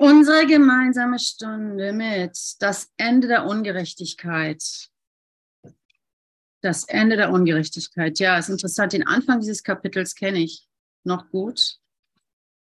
[0.00, 4.62] Unsere gemeinsame Stunde mit das Ende der Ungerechtigkeit.
[6.60, 8.20] Das Ende der Ungerechtigkeit.
[8.20, 8.92] Ja, ist interessant.
[8.92, 10.68] Den Anfang dieses Kapitels kenne ich
[11.02, 11.78] noch gut.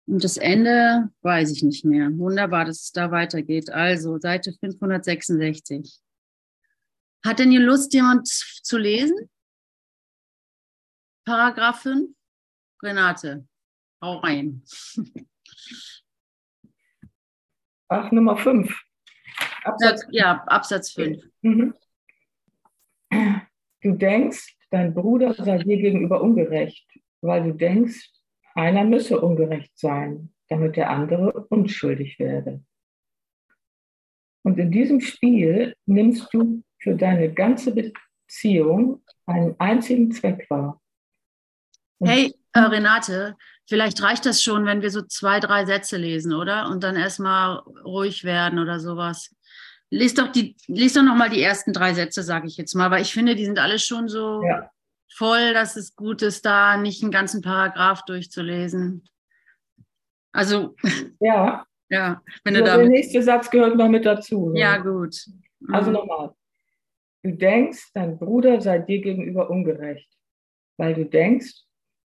[0.05, 2.18] Und das Ende weiß ich nicht mehr.
[2.18, 3.70] Wunderbar, dass es da weitergeht.
[3.71, 6.00] Also Seite 566.
[7.25, 9.30] Hat denn hier Lust, jemand zu lesen?
[11.25, 12.09] Paragraph 5?
[12.82, 13.46] Renate,
[14.02, 14.64] hau rein.
[17.89, 18.83] Ach, Nummer 5.
[19.64, 21.23] Absatz, ja, Absatz 5.
[21.41, 21.73] Mhm.
[23.82, 26.86] Du denkst, dein Bruder sei dir gegenüber ungerecht,
[27.21, 28.11] weil du denkst,
[28.55, 32.64] einer müsse ungerecht sein, damit der andere unschuldig werde.
[34.44, 40.81] Und in diesem Spiel nimmst du für deine ganze Beziehung einen einzigen Zweck wahr.
[42.00, 42.33] Und hey,
[42.66, 43.36] Renate,
[43.67, 46.70] Vielleicht reicht das schon, wenn wir so zwei, drei Sätze lesen, oder?
[46.70, 49.36] Und dann erstmal ruhig werden oder sowas.
[49.90, 53.02] Lies doch, die, lies doch nochmal die ersten drei Sätze, sage ich jetzt mal, weil
[53.02, 54.72] ich finde, die sind alle schon so ja.
[55.14, 59.03] voll, dass es gut ist, da nicht einen ganzen Paragraph durchzulesen.
[60.31, 60.76] Also,
[61.20, 61.66] ja.
[61.90, 62.78] Ja, wenn du da.
[62.78, 64.50] Der nächste Satz gehört noch mit dazu.
[64.50, 64.59] Ne?
[64.59, 65.16] Ja, gut.
[65.72, 65.96] Also mhm.
[65.96, 66.34] nochmal.
[67.24, 70.09] Du denkst, dein Bruder sei dir gegenüber ungerecht,
[70.78, 71.67] weil du denkst,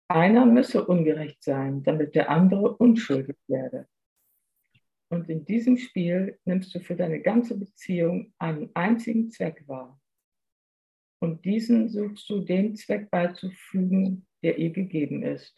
[0.10, 3.88] einer müsse ungerecht sein, damit der andere unschuldig werde.
[5.12, 10.00] Und in diesem Spiel nimmst du für deine ganze Beziehung einen einzigen Zweck wahr.
[11.22, 15.56] Und diesen suchst du dem Zweck beizufügen, der ihr gegeben ist.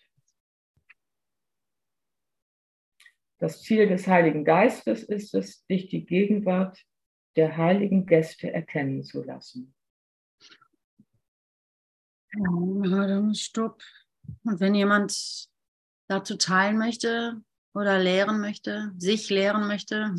[3.39, 6.79] Das Ziel des Heiligen Geistes ist es, dich die Gegenwart
[7.35, 9.73] der heiligen Gäste erkennen zu lassen.
[13.33, 13.81] Stopp.
[14.43, 15.49] Und wenn jemand
[16.07, 17.41] dazu teilen möchte
[17.73, 20.15] oder lehren möchte, sich lehren möchte,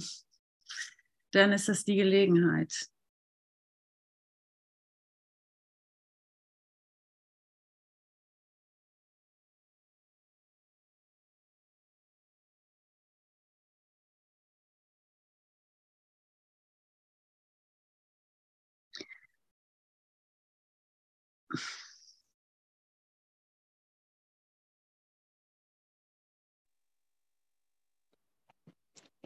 [1.32, 2.91] dann ist das die Gelegenheit.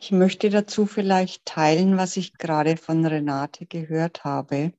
[0.06, 4.72] Ich möchte dazu vielleicht teilen, was ich gerade von Renate gehört habe,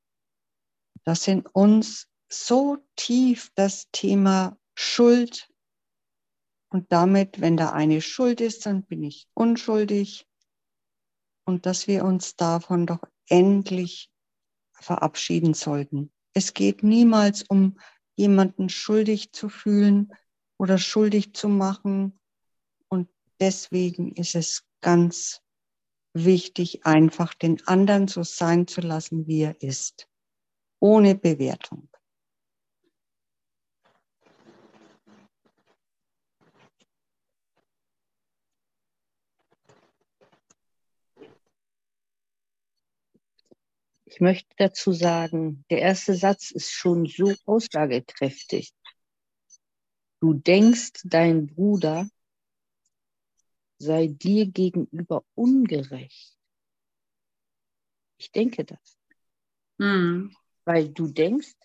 [1.04, 5.50] dass in uns so tief das Thema Schuld
[6.70, 10.26] und damit, wenn da eine Schuld ist, dann bin ich unschuldig
[11.44, 14.10] und dass wir uns davon doch endlich
[14.72, 16.10] verabschieden sollten.
[16.36, 17.78] Es geht niemals um
[18.16, 20.14] jemanden schuldig zu fühlen
[20.58, 22.18] oder schuldig zu machen.
[22.88, 23.10] Und
[23.42, 25.42] deswegen ist es ganz
[26.14, 30.08] wichtig, einfach den anderen so sein zu lassen, wie er ist,
[30.80, 31.90] ohne Bewertung.
[44.06, 48.72] Ich möchte dazu sagen, der erste Satz ist schon so aussagekräftig.
[50.22, 52.08] Du denkst, dein Bruder
[53.80, 56.38] sei dir gegenüber ungerecht.
[58.18, 58.98] Ich denke das.
[59.78, 60.36] Mhm.
[60.66, 61.56] Weil du denkst,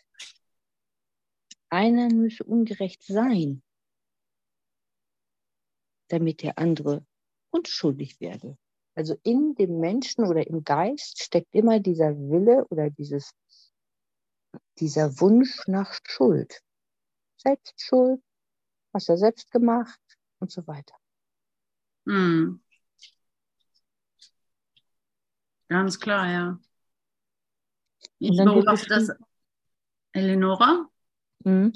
[1.70, 3.62] einer müsse ungerecht sein,
[6.08, 7.04] damit der andere
[7.50, 8.58] unschuldig werde.
[8.94, 13.32] Also in dem Menschen oder im Geist steckt immer dieser Wille oder dieses,
[14.78, 16.62] dieser Wunsch nach Schuld.
[17.38, 18.22] Selbstschuld,
[18.92, 20.00] was er selbst gemacht
[20.38, 20.94] und so weiter.
[22.06, 22.60] Hm.
[25.68, 26.60] Ganz klar, ja.
[28.18, 29.10] Ich beobachte das.
[30.12, 30.88] Eleonora?
[31.44, 31.72] Hm.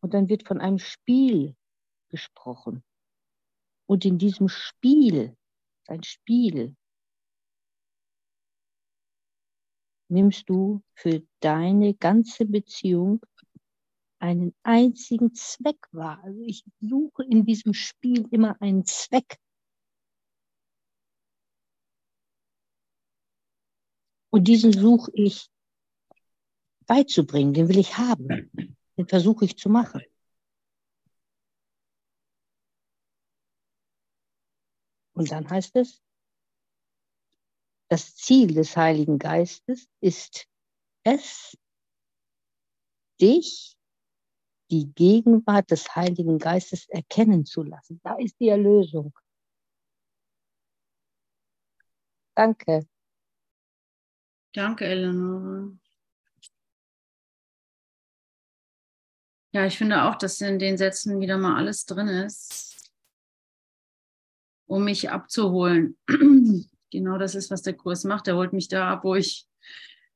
[0.00, 1.56] Und dann wird von einem Spiel
[2.08, 2.82] gesprochen.
[3.86, 5.36] Und in diesem Spiel,
[5.86, 6.76] ein Spiel,
[10.08, 13.24] nimmst du für deine ganze Beziehung
[14.18, 16.20] einen einzigen Zweck wahr.
[16.22, 19.38] Also ich suche in diesem Spiel immer einen Zweck.
[24.32, 25.50] Und diesen suche ich
[26.86, 28.50] beizubringen, den will ich haben.
[28.96, 30.02] Den versuche ich zu machen.
[35.12, 36.02] Und dann heißt es,
[37.88, 40.46] das Ziel des Heiligen Geistes ist
[41.04, 41.54] es,
[43.20, 43.76] dich
[44.70, 48.00] die Gegenwart des Heiligen Geistes erkennen zu lassen.
[48.02, 49.12] Da ist die Erlösung.
[52.34, 52.88] Danke.
[54.54, 55.78] Danke, Eleonore.
[59.54, 62.90] Ja, ich finde auch, dass in den Sätzen wieder mal alles drin ist,
[64.66, 65.98] um mich abzuholen.
[66.90, 68.28] genau das ist, was der Kurs macht.
[68.28, 69.46] Er holt mich da ab, wo ich,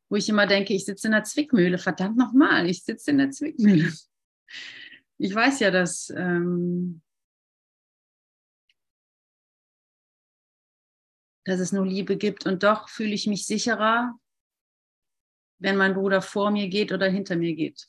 [0.09, 1.79] wo ich immer denke, ich sitze in der Zwickmühle.
[1.79, 3.93] Verdammt nochmal, ich sitze in der Zwickmühle.
[5.19, 7.01] Ich weiß ja, dass ähm,
[11.47, 12.45] dass es nur Liebe gibt.
[12.45, 14.19] Und doch fühle ich mich sicherer,
[15.59, 17.89] wenn mein Bruder vor mir geht oder hinter mir geht.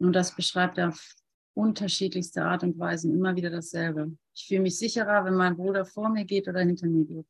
[0.00, 1.14] Und das beschreibt er auf
[1.54, 4.16] unterschiedlichste Art und Weise immer wieder dasselbe.
[4.32, 7.26] Ich fühle mich sicherer, wenn mein Bruder vor mir geht oder hinter mir geht.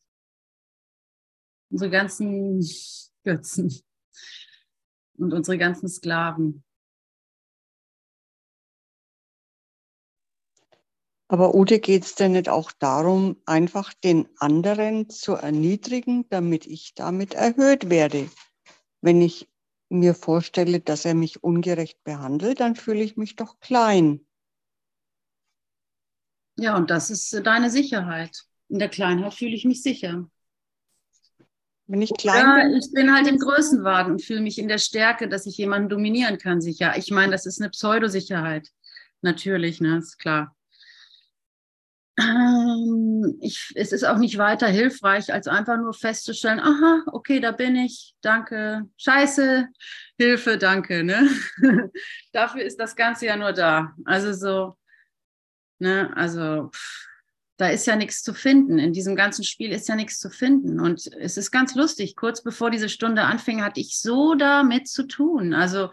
[1.70, 2.62] Unsere ganzen
[3.24, 3.82] Götzen
[5.16, 6.62] und unsere ganzen Sklaven
[11.28, 16.94] Aber Ute, geht es denn nicht auch darum, einfach den anderen zu erniedrigen, damit ich
[16.94, 18.30] damit erhöht werde?
[19.02, 19.46] Wenn ich
[19.90, 24.26] mir vorstelle, dass er mich ungerecht behandelt, dann fühle ich mich doch klein.
[26.56, 28.44] Ja, und das ist deine Sicherheit.
[28.68, 30.28] In der Kleinheit fühle ich mich sicher.
[31.86, 32.76] Wenn ich klein ja, bin.
[32.76, 36.38] Ich bin halt im Größenwagen und fühle mich in der Stärke, dass ich jemanden dominieren
[36.38, 36.96] kann, sicher.
[36.96, 38.68] Ich meine, das ist eine Pseudosicherheit.
[39.22, 40.54] Natürlich, ne, ist klar.
[42.18, 47.52] Ähm, ich, es ist auch nicht weiter hilfreich, als einfach nur festzustellen, aha, okay, da
[47.52, 49.68] bin ich, danke, scheiße,
[50.18, 51.04] Hilfe, danke.
[51.04, 51.30] Ne?
[52.32, 53.94] Dafür ist das Ganze ja nur da.
[54.04, 54.76] Also so,
[55.78, 56.70] ne, also
[57.56, 58.78] da ist ja nichts zu finden.
[58.78, 60.80] In diesem ganzen Spiel ist ja nichts zu finden.
[60.80, 65.06] Und es ist ganz lustig, kurz bevor diese Stunde anfing, hatte ich so damit zu
[65.06, 65.54] tun.
[65.54, 65.90] Also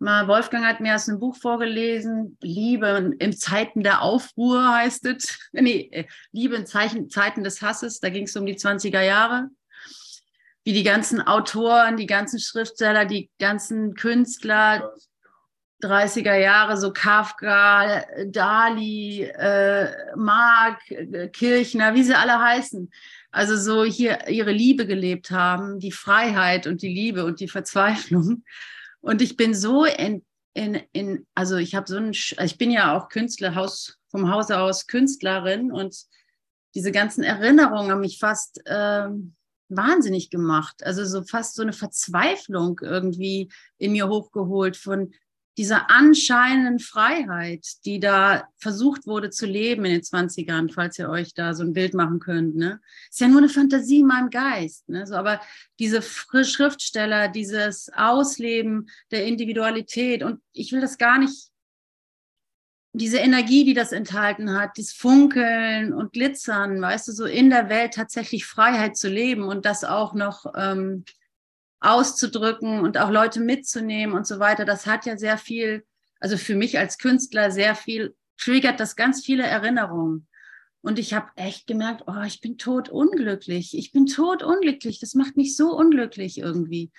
[0.00, 5.38] Mal Wolfgang hat mir aus einem Buch vorgelesen, Liebe in Zeiten der Aufruhr heißt es.
[5.52, 9.48] Nee, äh, Liebe in Zeichen, Zeiten des Hasses, da ging es um die 20er Jahre.
[10.64, 14.92] Wie die ganzen Autoren, die ganzen Schriftsteller, die ganzen Künstler,
[15.82, 22.90] 30er Jahre, so Kafka, Dali, äh, Mark, äh, Kirchner, wie sie alle heißen.
[23.30, 28.44] Also so hier ihre Liebe gelebt haben, die Freiheit und die Liebe und die Verzweiflung.
[29.00, 30.24] Und ich bin so in,
[30.54, 34.58] in, in also ich habe so ein, ich bin ja auch Künstler, Haus, vom Hause
[34.58, 35.94] aus Künstlerin und
[36.74, 39.08] diese ganzen Erinnerungen haben mich fast äh,
[39.68, 40.82] wahnsinnig gemacht.
[40.82, 45.12] Also so fast so eine Verzweiflung irgendwie in mir hochgeholt von
[45.58, 51.34] dieser anscheinenden Freiheit, die da versucht wurde zu leben in den 20ern, falls ihr euch
[51.34, 52.54] da so ein Bild machen könnt.
[52.54, 52.80] Ne?
[53.10, 54.88] Ist ja nur eine Fantasie in meinem Geist.
[54.88, 55.04] Ne?
[55.04, 55.40] So, aber
[55.80, 61.48] diese Schriftsteller, dieses Ausleben der Individualität und ich will das gar nicht,
[62.92, 67.68] diese Energie, die das enthalten hat, das Funkeln und Glitzern, weißt du, so in der
[67.68, 71.04] Welt tatsächlich Freiheit zu leben und das auch noch ähm,
[71.80, 75.84] auszudrücken und auch Leute mitzunehmen und so weiter, das hat ja sehr viel,
[76.20, 80.26] also für mich als Künstler sehr viel, triggert das ganz viele Erinnerungen.
[80.80, 83.76] Und ich habe echt gemerkt, oh, ich bin tot unglücklich.
[83.76, 85.00] Ich bin tot unglücklich.
[85.00, 86.92] Das macht mich so unglücklich irgendwie.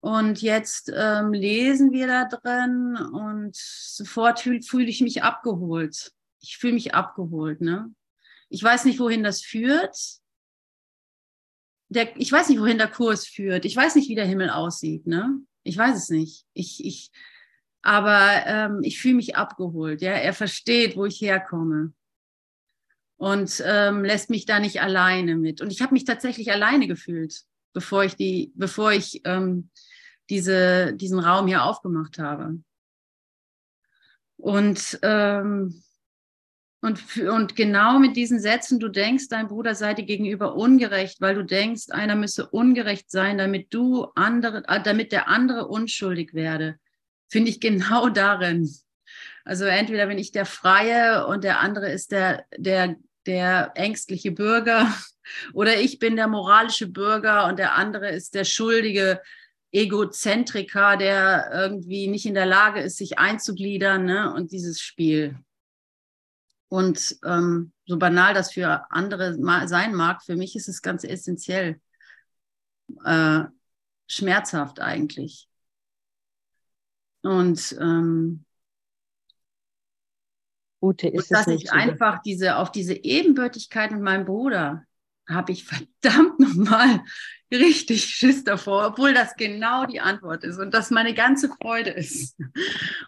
[0.00, 6.12] Und jetzt ähm, lesen wir da drin und sofort fühle fühl ich mich abgeholt.
[6.40, 7.62] Ich fühle mich abgeholt.
[7.62, 7.94] Ne?
[8.50, 9.96] Ich weiß nicht, wohin das führt
[11.94, 13.64] der, ich weiß nicht, wohin der Kurs führt.
[13.64, 15.06] Ich weiß nicht, wie der Himmel aussieht.
[15.06, 15.38] Ne?
[15.62, 16.44] Ich weiß es nicht.
[16.52, 17.10] Ich, ich,
[17.82, 20.02] aber ähm, ich fühle mich abgeholt.
[20.02, 21.92] Ja, er versteht, wo ich herkomme
[23.16, 25.60] und ähm, lässt mich da nicht alleine mit.
[25.60, 29.70] Und ich habe mich tatsächlich alleine gefühlt, bevor ich die, bevor ich ähm,
[30.30, 32.58] diese, diesen Raum hier aufgemacht habe.
[34.36, 35.82] Und ähm,
[36.84, 41.34] und, und genau mit diesen Sätzen, du denkst, dein Bruder sei dir gegenüber ungerecht, weil
[41.34, 46.76] du denkst, einer müsse ungerecht sein, damit du andere, äh, damit der andere unschuldig werde,
[47.30, 48.70] finde ich genau darin.
[49.46, 54.86] Also entweder bin ich der Freie und der andere ist der, der, der ängstliche Bürger
[55.54, 59.22] oder ich bin der moralische Bürger und der andere ist der schuldige
[59.72, 64.34] Egozentriker, der irgendwie nicht in der Lage ist, sich einzugliedern ne?
[64.34, 65.38] und dieses Spiel.
[66.74, 69.38] Und ähm, so banal das für andere
[69.68, 71.80] sein mag, für mich ist es ganz essentiell,
[73.04, 73.44] äh,
[74.08, 75.48] schmerzhaft eigentlich.
[77.22, 78.44] Und ähm,
[80.82, 84.84] Ute, ist und dass ich einfach diese, auf diese Ebenbürtigkeit mit meinem Bruder
[85.28, 87.00] habe ich verdammt nochmal
[87.50, 92.38] richtig Schiss davor, obwohl das genau die Antwort ist und das meine ganze Freude ist.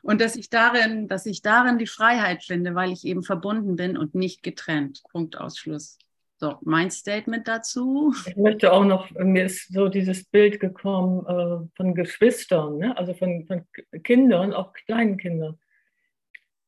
[0.03, 3.97] Und dass ich darin, dass ich darin die Freiheit finde, weil ich eben verbunden bin
[3.97, 5.03] und nicht getrennt.
[5.11, 5.99] Punkt Ausschluss.
[6.39, 8.15] So, mein Statement dazu.
[8.27, 12.97] Ich möchte auch noch, mir ist so dieses Bild gekommen äh, von Geschwistern, ne?
[12.97, 13.65] also von, von
[14.03, 15.59] Kindern, auch kleinen Kindern.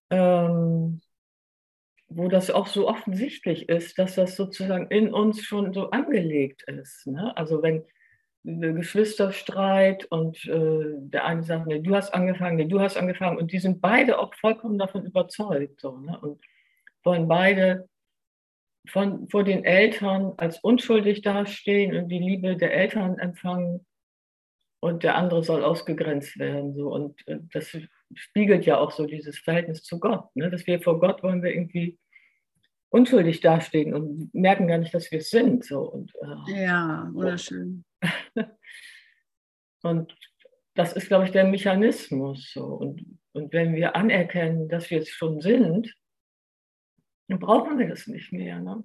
[0.08, 1.02] Ähm,
[2.08, 7.06] wo das auch so offensichtlich ist, dass das sozusagen in uns schon so angelegt ist.
[7.06, 7.36] Ne?
[7.36, 7.84] Also wenn
[8.44, 13.52] Geschwisterstreit und äh, der eine sagt, nee, du hast angefangen, nee, du hast angefangen und
[13.52, 16.18] die sind beide auch vollkommen davon überzeugt so, ne?
[16.20, 16.40] und
[17.04, 17.88] wollen beide
[18.88, 23.84] von, vor den Eltern als unschuldig dastehen und die Liebe der Eltern empfangen
[24.80, 26.74] und der andere soll ausgegrenzt werden.
[26.74, 26.92] So.
[26.92, 27.76] Und äh, das
[28.14, 30.50] spiegelt ja auch so dieses Verhältnis zu Gott, ne?
[30.50, 31.98] dass wir vor Gott wollen wir irgendwie
[32.90, 35.64] unschuldig dastehen und merken gar nicht, dass wir es sind.
[35.64, 35.80] So.
[35.80, 36.12] Und,
[36.48, 37.84] äh, ja, wunderschön.
[39.82, 40.16] und
[40.74, 42.50] das ist, glaube ich, der Mechanismus.
[42.52, 42.64] So.
[42.64, 45.94] Und, und wenn wir anerkennen, dass wir es schon sind,
[47.28, 48.58] dann brauchen wir das nicht mehr.
[48.60, 48.84] Ne?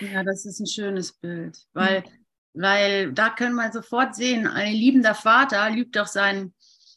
[0.00, 2.26] Ja, das ist ein schönes Bild, weil, mhm.
[2.60, 6.54] Weil da können wir sofort sehen, ein liebender Vater liebt doch seinen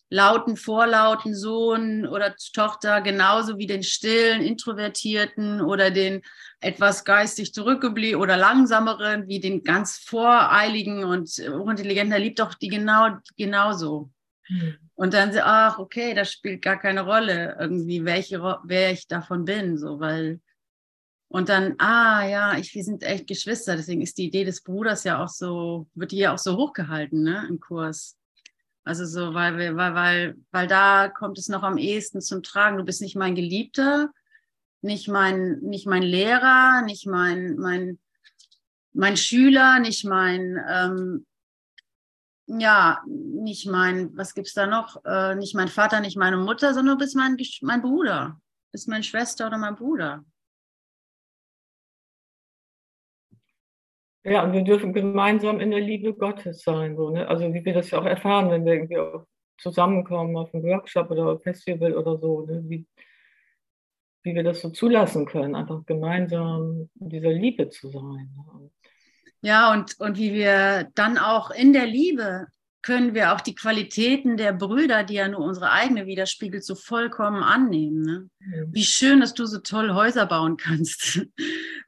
[0.09, 6.21] lauten, vorlauten Sohn oder Tochter genauso wie den stillen, introvertierten oder den
[6.59, 12.11] etwas geistig zurückgeblieben oder langsameren, wie den ganz voreiligen und hochintelligenten.
[12.11, 14.11] Er liebt doch die genau genauso.
[14.49, 14.75] Mhm.
[14.95, 19.77] Und dann, ach, okay, das spielt gar keine Rolle irgendwie, welche, wer ich davon bin,
[19.77, 20.41] so, weil,
[21.31, 25.05] und dann, ah, ja, ich, wir sind echt Geschwister, deswegen ist die Idee des Bruders
[25.05, 28.17] ja auch so, wird die ja auch so hochgehalten, ne, im Kurs.
[28.83, 32.77] Also so, weil, wir, weil, weil, weil da kommt es noch am ehesten zum Tragen.
[32.77, 34.11] Du bist nicht mein Geliebter,
[34.81, 37.97] nicht mein, nicht mein Lehrer, nicht mein, mein,
[38.91, 41.25] mein Schüler, nicht mein, ähm,
[42.47, 45.05] ja, nicht mein, was gibt's da noch?
[45.05, 48.37] Äh, nicht mein Vater, nicht meine Mutter, sondern du bist mein, mein Bruder,
[48.73, 50.25] bist meine Schwester oder mein Bruder.
[54.23, 56.95] Ja, und wir dürfen gemeinsam in der Liebe Gottes sein.
[56.95, 57.27] So, ne?
[57.27, 59.25] Also wie wir das ja auch erfahren, wenn wir irgendwie auch
[59.57, 62.63] zusammenkommen auf einem Workshop oder Festival oder so, ne?
[62.67, 62.85] wie,
[64.23, 68.29] wie wir das so zulassen können, einfach gemeinsam in dieser Liebe zu sein.
[68.35, 68.69] Ne?
[69.41, 72.47] Ja, und, und wie wir dann auch in der Liebe
[72.83, 77.43] können wir auch die Qualitäten der Brüder, die ja nur unsere eigene widerspiegelt, so vollkommen
[77.43, 78.01] annehmen.
[78.01, 78.29] Ne?
[78.39, 78.63] Ja.
[78.71, 81.21] Wie schön, dass du so toll Häuser bauen kannst.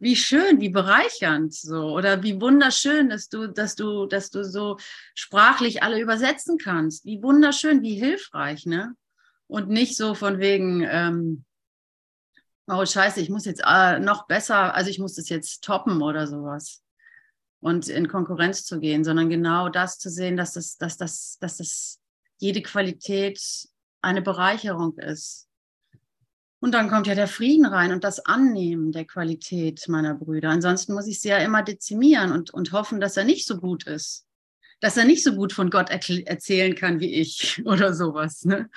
[0.04, 1.94] Wie schön, wie bereichernd so.
[1.94, 4.78] Oder wie wunderschön, dass du, dass du, dass du so
[5.16, 7.06] sprachlich alle übersetzen kannst.
[7.06, 8.96] Wie wunderschön, wie hilfreich, ne?
[9.48, 11.46] Und nicht so von wegen, ähm,
[12.68, 16.28] oh Scheiße, ich muss jetzt äh, noch besser, also ich muss das jetzt toppen oder
[16.28, 16.84] sowas
[17.62, 21.58] und in Konkurrenz zu gehen, sondern genau das zu sehen, dass das, dass das, dass
[21.58, 22.00] das
[22.40, 23.40] jede Qualität
[24.02, 25.48] eine Bereicherung ist.
[26.64, 30.50] Und dann kommt ja der Frieden rein und das Annehmen der Qualität meiner Brüder.
[30.50, 33.86] Ansonsten muss ich sie ja immer dezimieren und, und hoffen, dass er nicht so gut
[33.86, 34.26] ist.
[34.80, 38.46] Dass er nicht so gut von Gott erzählen kann wie ich oder sowas.
[38.46, 38.70] Ne?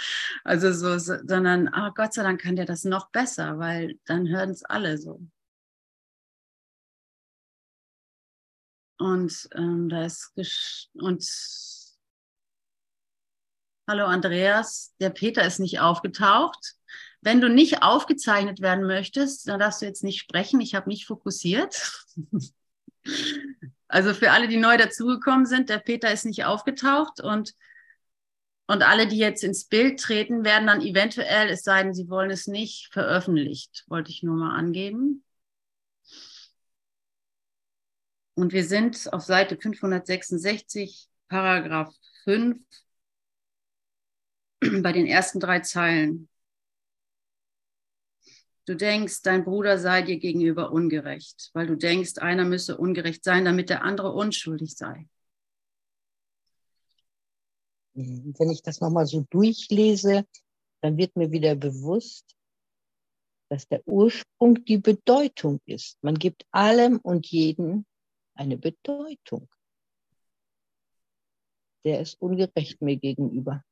[0.43, 4.51] Also so, sondern, ah, Gott sei Dank kann der das noch besser, weil dann hören
[4.51, 5.21] es alle so.
[8.99, 10.33] Und ähm, da ist
[10.95, 11.23] und
[13.89, 16.76] Hallo Andreas, der Peter ist nicht aufgetaucht.
[17.27, 20.61] Wenn du nicht aufgezeichnet werden möchtest, dann darfst du jetzt nicht sprechen.
[20.61, 22.07] Ich habe mich fokussiert.
[23.89, 27.55] also für alle, die neu dazugekommen sind, der Peter ist nicht aufgetaucht und
[28.69, 32.31] und alle, die jetzt ins Bild treten, werden dann eventuell, es sei denn, sie wollen
[32.31, 33.85] es nicht, veröffentlicht.
[33.89, 35.25] Wollte ich nur mal angeben.
[38.35, 41.93] Und wir sind auf Seite 566, Paragraph
[42.23, 42.59] 5,
[44.83, 46.29] bei den ersten drei Zeilen.
[48.67, 53.45] Du denkst, dein Bruder sei dir gegenüber ungerecht, weil du denkst, einer müsse ungerecht sein,
[53.45, 55.09] damit der andere unschuldig sei.
[57.95, 60.27] Wenn ich das nochmal so durchlese,
[60.83, 62.37] dann wird mir wieder bewusst,
[63.49, 66.03] dass der Ursprung die Bedeutung ist.
[66.03, 67.87] Man gibt allem und jedem
[68.35, 69.49] eine Bedeutung.
[71.85, 73.63] Der ist ungerecht mir gegenüber.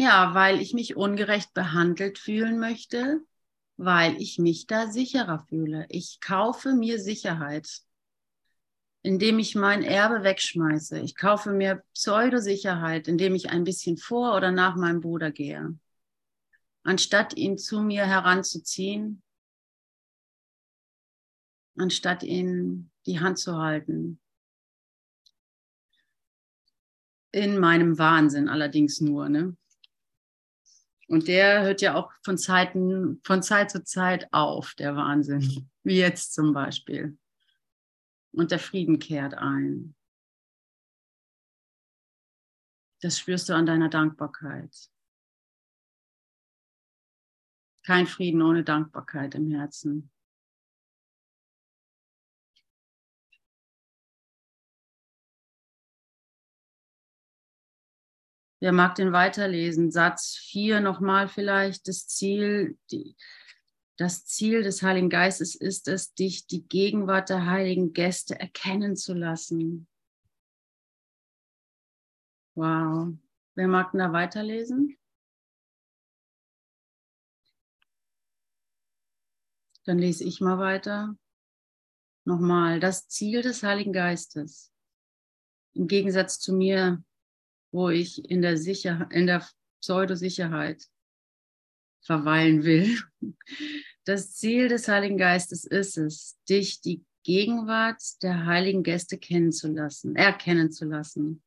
[0.00, 3.20] Ja, weil ich mich ungerecht behandelt fühlen möchte,
[3.76, 5.84] weil ich mich da sicherer fühle.
[5.90, 7.82] Ich kaufe mir Sicherheit,
[9.02, 11.00] indem ich mein Erbe wegschmeiße.
[11.00, 15.78] Ich kaufe mir Pseudosicherheit, indem ich ein bisschen vor oder nach meinem Bruder gehe.
[16.82, 19.22] anstatt ihn zu mir heranzuziehen,
[21.76, 24.18] anstatt ihn die Hand zu halten.
[27.32, 29.56] In meinem Wahnsinn allerdings nur, ne?
[31.10, 35.98] Und der hört ja auch von, Zeiten, von Zeit zu Zeit auf, der Wahnsinn, wie
[35.98, 37.18] jetzt zum Beispiel.
[38.30, 39.96] Und der Frieden kehrt ein.
[43.02, 44.72] Das spürst du an deiner Dankbarkeit.
[47.82, 50.12] Kein Frieden ohne Dankbarkeit im Herzen.
[58.60, 59.90] Wer mag den weiterlesen?
[59.90, 61.88] Satz 4 nochmal vielleicht.
[61.88, 63.16] Das Ziel, die,
[63.96, 69.14] das Ziel des Heiligen Geistes ist es, dich die Gegenwart der heiligen Gäste erkennen zu
[69.14, 69.88] lassen.
[72.54, 73.14] Wow.
[73.54, 74.98] Wer mag denn da weiterlesen?
[79.86, 81.16] Dann lese ich mal weiter.
[82.26, 84.70] Nochmal, das Ziel des Heiligen Geistes.
[85.72, 87.02] Im Gegensatz zu mir
[87.72, 89.46] wo ich in der, Sicher in der
[89.80, 90.84] Pseudosicherheit
[92.02, 92.98] verweilen will.
[94.04, 100.72] Das Ziel des Heiligen Geistes ist es, dich die Gegenwart der heiligen Gäste kennenzulassen, erkennen
[100.72, 101.42] zu lassen.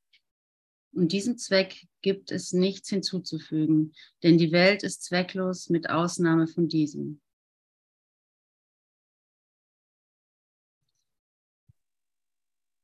[0.94, 6.68] Und diesem Zweck gibt es nichts hinzuzufügen, denn die Welt ist zwecklos mit Ausnahme von
[6.68, 7.20] diesem.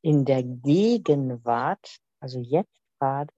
[0.01, 3.33] In der Gegenwart, also jetzt gerade,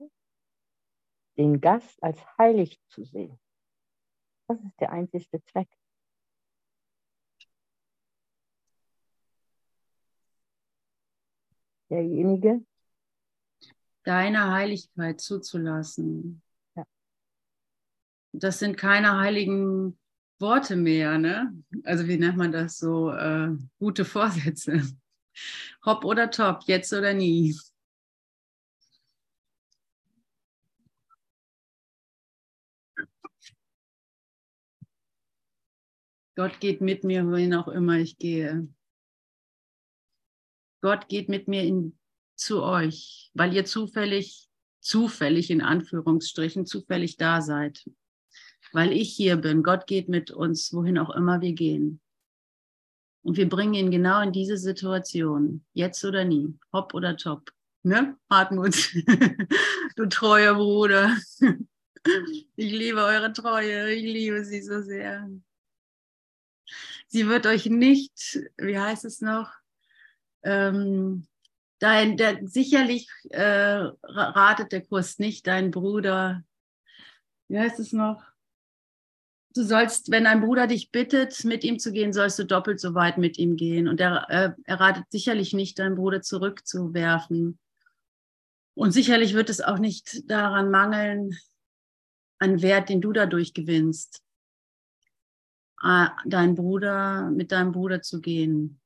[1.38, 3.40] den Gast als heilig zu sehen.
[4.48, 5.70] Das ist der einzige Zweck.
[11.90, 12.66] Derjenige,
[14.04, 16.42] deine Heiligkeit zuzulassen.
[16.76, 16.86] Ja.
[18.32, 19.98] Das sind keine heiligen
[20.40, 21.54] Worte mehr, ne?
[21.84, 23.12] Also wie nennt man das so?
[23.12, 24.82] Äh, gute Vorsätze.
[25.86, 27.56] Hopp oder top, jetzt oder nie.
[36.42, 38.68] Gott geht mit mir, wohin auch immer ich gehe.
[40.82, 41.96] Gott geht mit mir in,
[42.36, 44.50] zu euch, weil ihr zufällig,
[44.80, 47.88] zufällig in Anführungsstrichen, zufällig da seid.
[48.74, 49.62] Weil ich hier bin.
[49.62, 52.02] Gott geht mit uns, wohin auch immer wir gehen.
[53.22, 57.52] Und wir bringen ihn genau in diese Situation, jetzt oder nie, hopp oder top.
[57.84, 58.96] Ne, Hartmut?
[59.96, 61.16] du treuer Bruder.
[62.56, 65.30] Ich liebe eure Treue, ich liebe sie so sehr.
[67.12, 69.52] Sie wird euch nicht, wie heißt es noch,
[70.44, 71.28] ähm,
[71.80, 76.42] dein, der, sicherlich äh, ratet der Kurs nicht dein Bruder,
[77.50, 78.24] wie heißt es noch?
[79.54, 82.96] Du sollst, wenn dein Bruder dich bittet, mit ihm zu gehen, sollst du doppelt so
[82.96, 83.90] weit mit ihm gehen.
[83.90, 87.60] Und er, äh, er ratet sicherlich nicht, deinen Bruder zurückzuwerfen.
[88.74, 91.38] Und sicherlich wird es auch nicht daran mangeln,
[92.40, 94.24] an Wert, den du dadurch gewinnst.
[95.84, 98.80] Äh, dein Bruder, mit deinem Bruder zu gehen.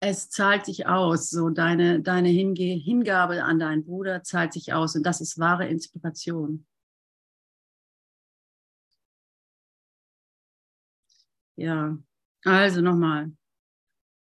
[0.00, 4.94] Es zahlt sich aus, so deine, deine Hinge Hingabe an deinen Bruder zahlt sich aus
[4.94, 6.66] und das ist wahre Inspiration.
[11.56, 11.98] Ja,
[12.44, 13.32] also nochmal.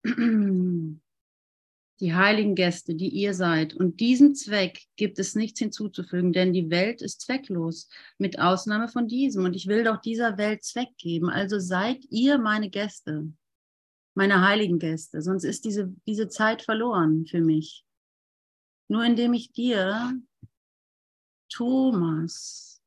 [2.02, 3.74] die heiligen Gäste, die ihr seid.
[3.74, 7.88] Und diesem Zweck gibt es nichts hinzuzufügen, denn die Welt ist zwecklos,
[8.18, 9.44] mit Ausnahme von diesem.
[9.44, 11.30] Und ich will doch dieser Welt Zweck geben.
[11.30, 13.32] Also seid ihr meine Gäste,
[14.14, 15.22] meine heiligen Gäste.
[15.22, 17.84] Sonst ist diese, diese Zeit verloren für mich.
[18.88, 20.12] Nur indem ich dir,
[21.50, 22.82] Thomas,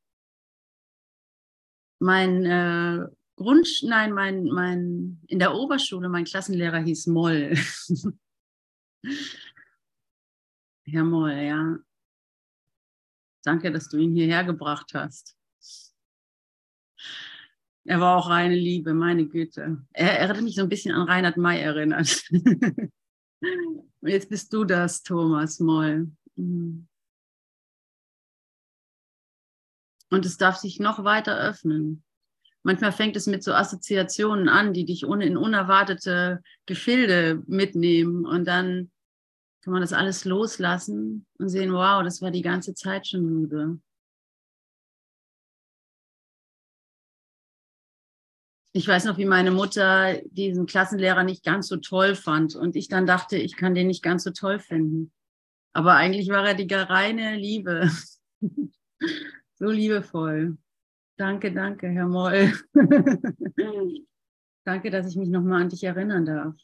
[2.00, 7.54] mein äh, Grund, nein, mein, mein, in der Oberschule, mein Klassenlehrer hieß Moll.
[10.84, 11.78] Herr Moll, ja.
[13.42, 15.36] Danke, dass du ihn hierher gebracht hast.
[17.84, 19.84] Er war auch reine Liebe, meine Güte.
[19.92, 22.24] Er, er hat mich so ein bisschen an Reinhard May erinnert.
[24.00, 26.10] Jetzt bist du das, Thomas Moll.
[26.34, 26.88] Mhm.
[30.10, 32.02] Und es darf sich noch weiter öffnen.
[32.66, 38.26] Manchmal fängt es mit so Assoziationen an, die dich in unerwartete Gefilde mitnehmen.
[38.26, 38.90] Und dann
[39.62, 43.78] kann man das alles loslassen und sehen, wow, das war die ganze Zeit schon Liebe.
[48.72, 52.88] Ich weiß noch, wie meine Mutter diesen Klassenlehrer nicht ganz so toll fand und ich
[52.88, 55.12] dann dachte, ich kann den nicht ganz so toll finden.
[55.72, 57.88] Aber eigentlich war er die reine Liebe.
[59.58, 60.58] So liebevoll.
[61.16, 62.52] Danke, danke, Herr Moll.
[64.64, 66.54] danke, dass ich mich nochmal an dich erinnern darf.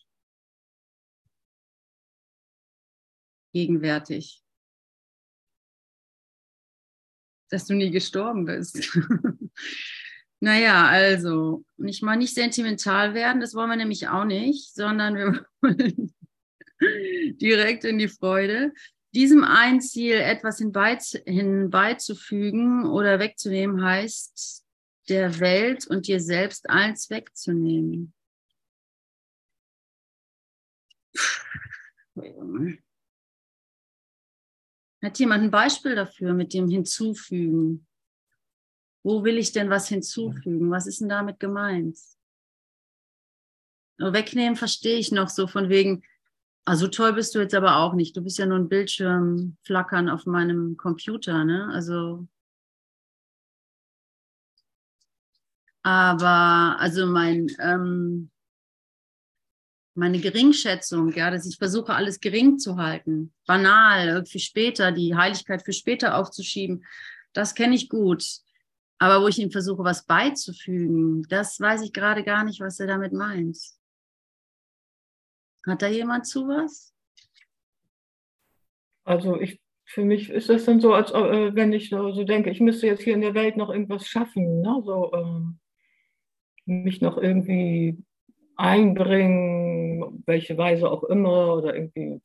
[3.55, 4.43] Gegenwärtig.
[7.51, 8.99] Dass du nie gestorben bist.
[10.41, 15.47] naja, also, nicht mal nicht sentimental werden, das wollen wir nämlich auch nicht, sondern wir
[15.63, 16.15] wollen
[17.39, 18.73] direkt in die Freude
[19.15, 24.65] diesem ein Ziel etwas hinbeizufügen oder wegzunehmen, heißt,
[25.09, 28.15] der Welt und dir selbst eins wegzunehmen.
[35.03, 37.87] Hat jemand ein Beispiel dafür mit dem Hinzufügen?
[39.03, 40.71] Wo will ich denn was hinzufügen?
[40.71, 41.99] Was ist denn damit gemeint?
[43.99, 46.05] Wegnehmen verstehe ich noch so von wegen,
[46.65, 48.17] also toll bist du jetzt aber auch nicht.
[48.17, 51.69] Du bist ja nur ein Bildschirm flackern auf meinem Computer, ne?
[51.73, 52.27] Also.
[55.85, 58.31] Aber, also mein, ähm,
[59.95, 65.63] meine Geringschätzung, ja, dass ich versuche, alles gering zu halten, banal, irgendwie später, die Heiligkeit
[65.65, 66.85] für später aufzuschieben,
[67.33, 68.25] das kenne ich gut.
[68.99, 72.87] Aber wo ich ihm versuche, was beizufügen, das weiß ich gerade gar nicht, was er
[72.87, 73.59] damit meint.
[75.67, 76.95] Hat da jemand zu was?
[79.05, 82.51] Also ich, für mich ist das dann so, als äh, wenn ich so, so, denke,
[82.51, 84.83] ich müsste jetzt hier in der Welt noch irgendwas schaffen, ne?
[84.85, 85.59] so, ähm,
[86.65, 87.99] mich noch irgendwie
[88.57, 92.21] einbringen, welche Weise auch immer, oder irgendwie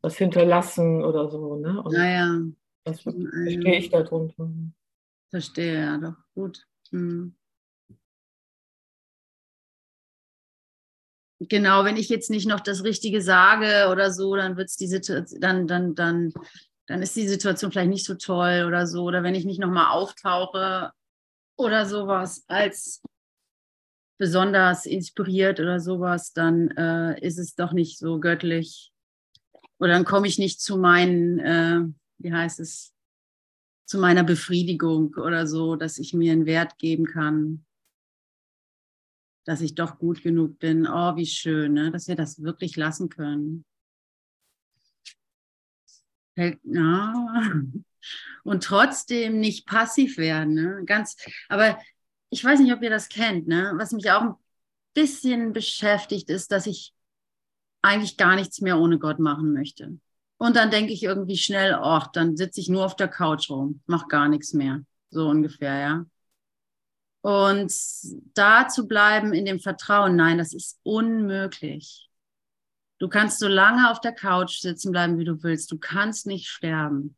[0.00, 1.56] was hinterlassen oder so.
[1.56, 1.82] Ne?
[1.82, 2.40] Und naja.
[2.84, 4.50] Das verstehe ich darunter.
[5.30, 6.66] Verstehe, ja, doch, gut.
[6.90, 7.34] Hm.
[11.40, 15.40] Genau, wenn ich jetzt nicht noch das Richtige sage oder so, dann wird's die Situation,
[15.40, 16.32] dann, dann, dann,
[16.86, 19.04] dann ist die Situation vielleicht nicht so toll oder so.
[19.04, 20.90] Oder wenn ich nicht nochmal auftauche
[21.56, 23.02] oder sowas als
[24.18, 28.90] besonders inspiriert oder sowas, dann äh, ist es doch nicht so göttlich.
[29.78, 31.82] Oder dann komme ich nicht zu meinen, äh,
[32.18, 32.92] wie heißt es,
[33.86, 37.64] zu meiner Befriedigung oder so, dass ich mir einen Wert geben kann
[39.48, 40.86] dass ich doch gut genug bin.
[40.86, 41.90] Oh, wie schön, ne?
[41.90, 43.64] dass wir das wirklich lassen können.
[48.44, 50.52] Und trotzdem nicht passiv werden.
[50.52, 50.82] Ne?
[50.84, 51.16] Ganz,
[51.48, 51.78] aber
[52.28, 53.48] ich weiß nicht, ob ihr das kennt.
[53.48, 53.72] Ne?
[53.76, 54.34] Was mich auch ein
[54.92, 56.92] bisschen beschäftigt, ist, dass ich
[57.80, 59.98] eigentlich gar nichts mehr ohne Gott machen möchte.
[60.36, 63.80] Und dann denke ich irgendwie schnell, ach, dann sitze ich nur auf der Couch rum,
[63.86, 64.82] mach gar nichts mehr.
[65.08, 66.06] So ungefähr, ja.
[67.20, 67.72] Und
[68.34, 72.08] da zu bleiben in dem Vertrauen, nein, das ist unmöglich.
[72.98, 75.70] Du kannst so lange auf der Couch sitzen bleiben, wie du willst.
[75.70, 77.16] Du kannst nicht sterben.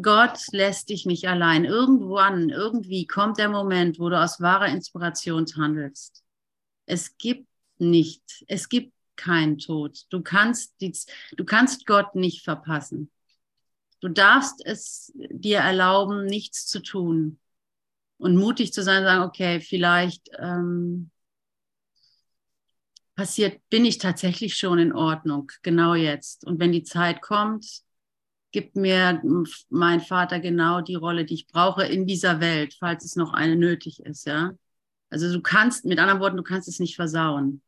[0.00, 1.64] Gott lässt dich nicht allein.
[1.64, 6.22] Irgendwann, irgendwie kommt der Moment, wo du aus wahrer Inspiration handelst.
[6.86, 10.04] Es gibt nicht, es gibt keinen Tod.
[10.10, 10.92] Du kannst, die,
[11.36, 13.10] du kannst Gott nicht verpassen.
[14.00, 17.38] Du darfst es dir erlauben, nichts zu tun
[18.18, 21.10] und mutig zu sein, sagen, okay, vielleicht ähm,
[23.14, 26.44] passiert, bin ich tatsächlich schon in Ordnung, genau jetzt.
[26.46, 27.82] Und wenn die Zeit kommt,
[28.52, 29.20] gibt mir
[29.68, 33.56] mein Vater genau die Rolle, die ich brauche in dieser Welt, falls es noch eine
[33.56, 34.52] nötig ist, ja.
[35.10, 37.62] Also du kannst, mit anderen Worten, du kannst es nicht versauen,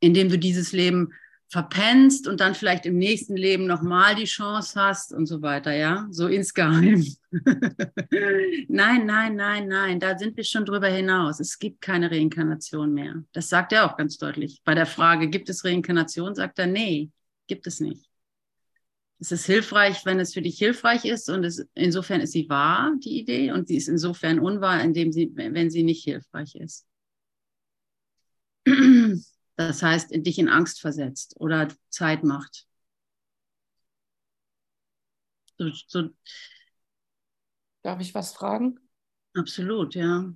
[0.00, 1.12] indem du dieses Leben
[1.48, 6.06] verpennst und dann vielleicht im nächsten Leben nochmal die Chance hast und so weiter, ja,
[6.10, 7.04] so insgeheim.
[8.68, 11.40] nein, nein, nein, nein, da sind wir schon drüber hinaus.
[11.40, 13.22] Es gibt keine Reinkarnation mehr.
[13.32, 14.60] Das sagt er auch ganz deutlich.
[14.64, 17.10] Bei der Frage, gibt es Reinkarnation, sagt er, nee,
[17.46, 18.08] gibt es nicht.
[19.18, 22.92] Es ist hilfreich, wenn es für dich hilfreich ist und es, insofern ist sie wahr,
[23.02, 26.86] die Idee, und sie ist insofern unwahr, indem sie, wenn sie nicht hilfreich ist.
[29.56, 32.66] Das heißt, dich in Angst versetzt oder Zeit macht.
[35.58, 36.10] So, so.
[37.86, 38.80] Darf ich was fragen?
[39.34, 40.34] Absolut, ja.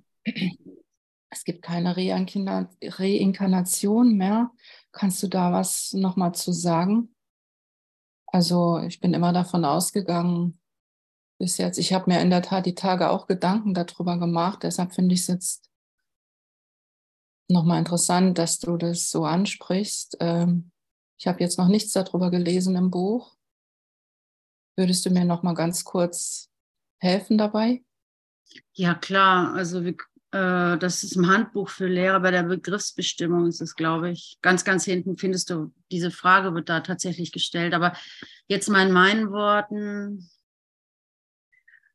[1.29, 4.51] Es gibt keine Reinkarnation mehr.
[4.93, 7.13] Kannst du da was nochmal zu sagen?
[8.27, 10.61] Also ich bin immer davon ausgegangen,
[11.39, 14.95] bis jetzt, ich habe mir in der Tat die Tage auch Gedanken darüber gemacht, deshalb
[14.95, 15.69] finde ich es jetzt
[17.49, 20.15] nochmal interessant, dass du das so ansprichst.
[20.21, 20.71] Ähm,
[21.19, 23.35] ich habe jetzt noch nichts darüber gelesen im Buch.
[24.77, 26.50] Würdest du mir noch mal ganz kurz
[27.01, 27.83] helfen dabei?
[28.73, 29.53] Ja, klar.
[29.53, 29.95] Also wir,
[30.31, 34.37] äh, das ist im Handbuch für Lehrer bei der Begriffsbestimmung ist es, glaube ich.
[34.41, 37.73] Ganz, ganz hinten findest du, diese Frage wird da tatsächlich gestellt.
[37.73, 37.93] Aber
[38.47, 40.29] jetzt mal in meinen Worten.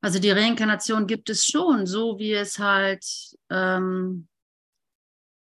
[0.00, 3.04] Also die Reinkarnation gibt es schon, so wie es halt,
[3.50, 4.28] ähm,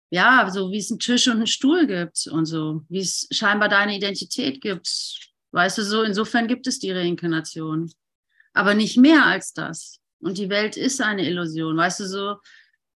[0.10, 3.68] ja, so wie es einen Tisch und einen Stuhl gibt und so, wie es scheinbar
[3.68, 5.34] deine Identität gibt.
[5.52, 7.92] Weißt du, so insofern gibt es die Reinkarnation.
[8.58, 10.00] Aber nicht mehr als das.
[10.20, 12.38] Und die Welt ist eine Illusion, weißt du so.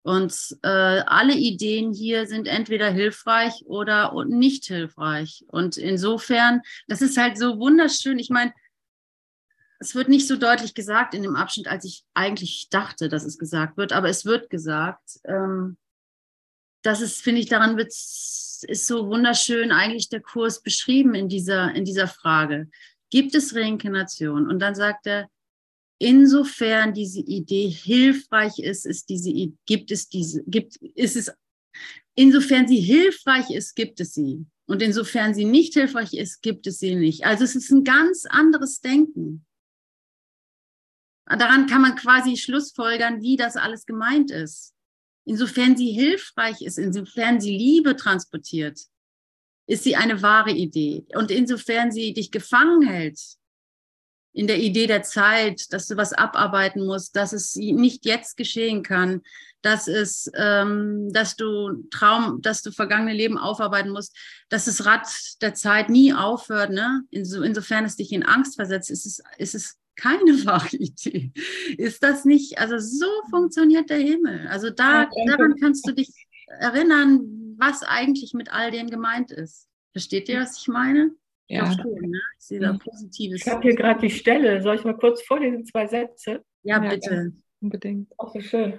[0.02, 5.44] Und äh, alle Ideen hier sind entweder hilfreich oder nicht hilfreich.
[5.46, 8.18] Und insofern, das ist halt so wunderschön.
[8.18, 8.52] Ich meine,
[9.78, 13.38] es wird nicht so deutlich gesagt in dem Abschnitt, als ich eigentlich dachte, dass es
[13.38, 15.20] gesagt wird, aber es wird gesagt.
[15.24, 15.76] Ähm,
[16.82, 21.84] das ist, finde ich, daran ist so wunderschön eigentlich der Kurs beschrieben in dieser, in
[21.84, 22.68] dieser Frage.
[23.10, 24.48] Gibt es Reinkarnation?
[24.48, 25.28] Und dann sagt er,
[26.02, 29.32] insofern diese Idee hilfreich ist, ist diese,
[29.66, 31.32] gibt es diese, gibt, ist es,
[32.16, 34.44] insofern sie hilfreich ist, gibt es sie.
[34.66, 37.24] Und insofern sie nicht hilfreich ist, gibt es sie nicht.
[37.24, 39.46] Also es ist ein ganz anderes Denken.
[41.26, 44.74] Daran kann man quasi schlussfolgern, wie das alles gemeint ist.
[45.24, 48.80] Insofern sie hilfreich ist, insofern sie Liebe transportiert,
[49.68, 51.06] ist sie eine wahre Idee.
[51.14, 53.20] Und insofern sie dich gefangen hält
[54.32, 58.82] in der Idee der Zeit, dass du was abarbeiten musst, dass es nicht jetzt geschehen
[58.82, 59.22] kann,
[59.62, 64.16] dass es, ähm, dass du Traum, dass du vergangene Leben aufarbeiten musst,
[64.48, 65.06] dass das Rad
[65.40, 66.70] der Zeit nie aufhört.
[66.70, 67.02] Ne?
[67.10, 71.32] Inso, insofern es dich in Angst versetzt, ist es, ist es keine wahre Idee.
[71.78, 74.48] Ist das nicht, also so funktioniert der Himmel.
[74.48, 77.20] Also da, daran kannst du dich erinnern,
[77.58, 79.68] was eigentlich mit all dem gemeint ist.
[79.92, 81.10] Versteht ihr, was ich meine?
[81.52, 81.70] Ja.
[81.70, 82.20] Ich, schon, ne?
[82.38, 83.46] ich sehe da Positives.
[83.46, 84.62] Ich habe hier gerade die Stelle.
[84.62, 86.42] Soll ich mal kurz vorlesen, zwei Sätze?
[86.62, 87.14] Ja, bitte.
[87.14, 88.10] Ja, unbedingt.
[88.18, 88.78] Auch so schön.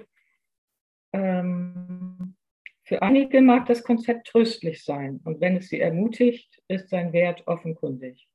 [1.12, 2.34] Ähm,
[2.82, 7.46] für einige mag das Konzept tröstlich sein und wenn es sie ermutigt, ist sein Wert
[7.46, 8.28] offenkundig.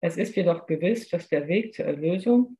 [0.00, 2.56] Es ist jedoch gewiss, dass der Weg zur Erlösung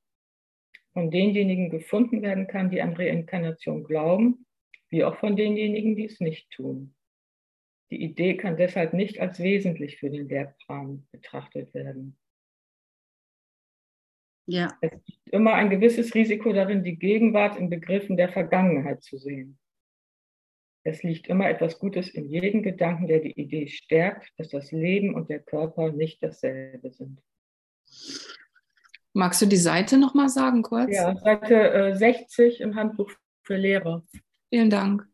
[0.93, 4.45] von denjenigen gefunden werden kann, die an Reinkarnation glauben,
[4.91, 6.97] wie auch von denjenigen, die es nicht tun.
[7.91, 12.19] Die Idee kann deshalb nicht als wesentlich für den Lehrplan betrachtet werden.
[14.47, 14.77] Ja.
[14.81, 19.59] Es gibt immer ein gewisses Risiko darin, die Gegenwart in Begriffen der Vergangenheit zu sehen.
[20.85, 25.15] Es liegt immer etwas Gutes in jedem Gedanken, der die Idee stärkt, dass das Leben
[25.15, 27.21] und der Körper nicht dasselbe sind.
[29.13, 30.95] Magst du die Seite nochmal sagen, kurz?
[30.95, 33.11] Ja, Seite äh, 60 im Handbuch
[33.43, 34.03] für Lehrer.
[34.49, 35.07] Vielen Dank.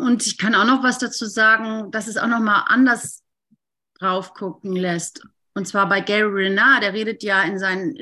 [0.00, 3.22] Und ich kann auch noch was dazu sagen, dass es auch nochmal anders
[3.98, 5.22] drauf gucken lässt.
[5.56, 7.96] Und zwar bei Gary Renard, der redet ja in seinen,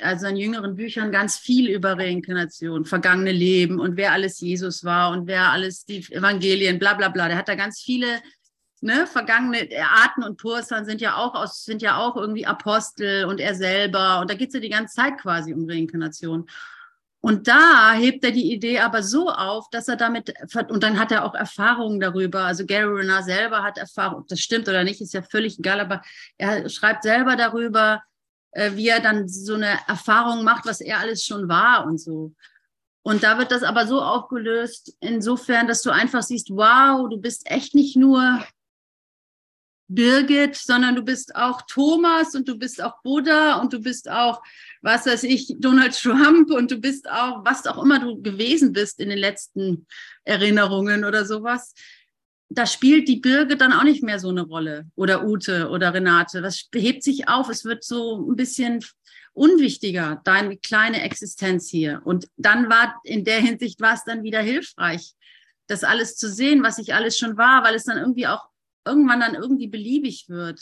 [0.00, 5.10] also in jüngeren Büchern ganz viel über Reinkarnation, vergangene Leben und wer alles Jesus war
[5.10, 7.28] und wer alles die Evangelien, bla bla bla.
[7.28, 8.22] Der hat da ganz viele
[8.80, 13.38] ne, vergangene Arten und Pursan sind ja auch aus, sind ja auch irgendwie Apostel und
[13.38, 14.20] er selber.
[14.20, 16.46] Und da geht es ja die ganze Zeit quasi um Reinkarnation.
[17.24, 20.34] Und da hebt er die Idee aber so auf, dass er damit,
[20.68, 22.40] und dann hat er auch Erfahrungen darüber.
[22.40, 25.80] Also Gary Renard selber hat Erfahrung, ob das stimmt oder nicht, ist ja völlig egal,
[25.80, 26.02] aber
[26.36, 28.02] er schreibt selber darüber,
[28.50, 32.34] äh, wie er dann so eine Erfahrung macht, was er alles schon war und so.
[33.02, 37.50] Und da wird das aber so aufgelöst, insofern, dass du einfach siehst, wow, du bist
[37.50, 38.44] echt nicht nur
[39.88, 44.42] Birgit, sondern du bist auch Thomas und du bist auch Buddha und du bist auch,
[44.82, 49.00] was weiß ich, Donald Trump und du bist auch, was auch immer du gewesen bist
[49.00, 49.86] in den letzten
[50.24, 51.74] Erinnerungen oder sowas.
[52.48, 56.40] Da spielt die Birgit dann auch nicht mehr so eine Rolle oder Ute oder Renate.
[56.40, 57.48] Das hebt sich auf.
[57.48, 58.84] Es wird so ein bisschen
[59.34, 62.00] unwichtiger, deine kleine Existenz hier.
[62.04, 65.14] Und dann war in der Hinsicht war es dann wieder hilfreich,
[65.66, 68.48] das alles zu sehen, was ich alles schon war, weil es dann irgendwie auch
[68.84, 70.60] irgendwann dann irgendwie beliebig wird.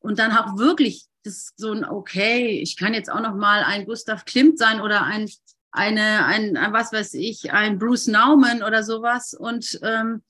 [0.00, 3.84] Und dann auch wirklich das so ein okay, ich kann jetzt auch noch mal ein
[3.84, 5.28] Gustav Klimt sein oder ein
[5.70, 9.34] eine ein, ein was weiß ich ein Bruce Nauman oder sowas.
[9.34, 10.22] Und ähm,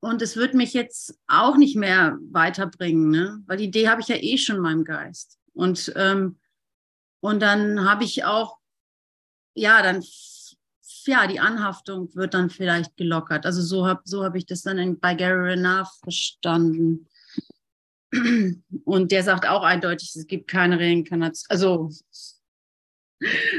[0.00, 3.40] und es wird mich jetzt auch nicht mehr weiterbringen, ne?
[3.46, 5.38] weil die Idee habe ich ja eh schon in meinem Geist.
[5.52, 6.38] Und ähm,
[7.20, 8.58] und dann habe ich auch
[9.54, 10.02] ja dann
[11.06, 13.46] ja, die Anhaftung wird dann vielleicht gelockert.
[13.46, 17.08] Also so habe so hab ich das dann in, bei Gary Renard verstanden.
[18.84, 21.46] Und der sagt auch eindeutig, es gibt keine Reinkarnation.
[21.48, 21.90] Also,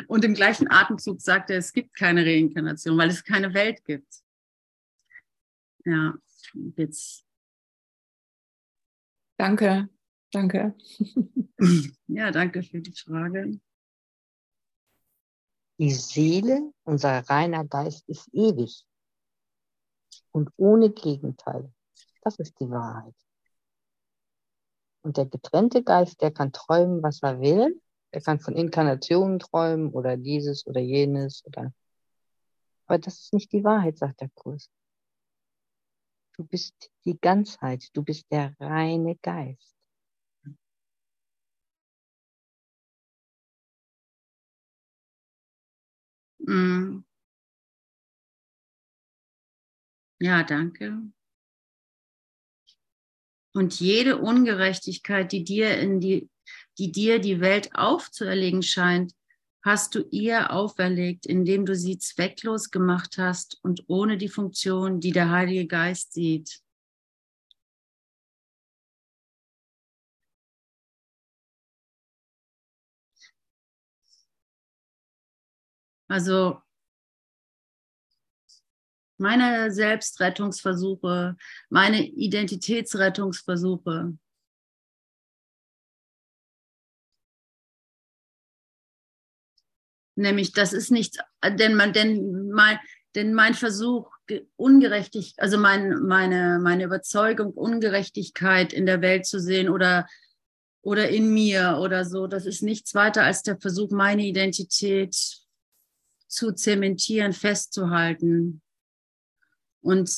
[0.08, 4.22] und im gleichen Atemzug sagt er, es gibt keine Reinkarnation, weil es keine Welt gibt.
[5.86, 6.14] Ja,
[6.76, 7.26] jetzt.
[9.38, 9.90] Danke,
[10.32, 10.76] danke.
[12.08, 13.60] Ja, danke für die Frage.
[15.80, 18.86] Die Seele, unser reiner Geist, ist ewig
[20.32, 21.72] und ohne Gegenteil.
[22.22, 23.16] Das ist die Wahrheit.
[25.02, 27.82] Und der getrennte Geist, der kann träumen, was er will,
[28.12, 31.74] Er kann von Inkarnationen träumen oder dieses oder jenes oder.
[32.86, 34.70] Aber das ist nicht die Wahrheit, sagt der Kurs.
[36.38, 39.76] Du bist die Ganzheit, du bist der reine Geist.
[46.48, 47.04] Mm.
[50.20, 51.02] Ja, danke.
[53.54, 56.30] Und jede Ungerechtigkeit, die dir in die,
[56.78, 59.14] die dir die Welt aufzuerlegen scheint,
[59.64, 65.12] hast du ihr auferlegt, indem du sie zwecklos gemacht hast und ohne die Funktion, die
[65.12, 66.62] der Heilige Geist sieht.
[76.14, 76.62] Also
[79.18, 81.36] meine Selbstrettungsversuche,
[81.70, 84.16] meine Identitätsrettungsversuche.
[90.16, 92.78] Nämlich, das ist nichts, denn, man, denn, mein,
[93.16, 94.12] denn mein Versuch,
[94.56, 100.06] ungerechtig, also mein, meine, meine Überzeugung, Ungerechtigkeit in der Welt zu sehen oder,
[100.84, 105.43] oder in mir oder so, das ist nichts weiter als der Versuch, meine Identität
[106.34, 108.62] zu zementieren, festzuhalten.
[109.82, 110.12] Und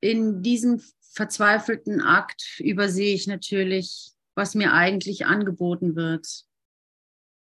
[0.00, 6.44] in diesem verzweifelten Akt übersehe ich natürlich, was mir eigentlich angeboten wird.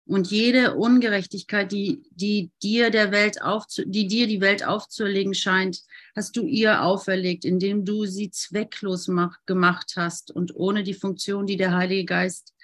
[0.06, 5.82] Und jede Ungerechtigkeit, die, die dir der Welt aufzu, die dir die Welt aufzuerlegen scheint,
[6.16, 11.46] hast du ihr auferlegt, indem du sie zwecklos mach, gemacht hast und ohne die Funktion,
[11.46, 12.54] die der Heilige Geist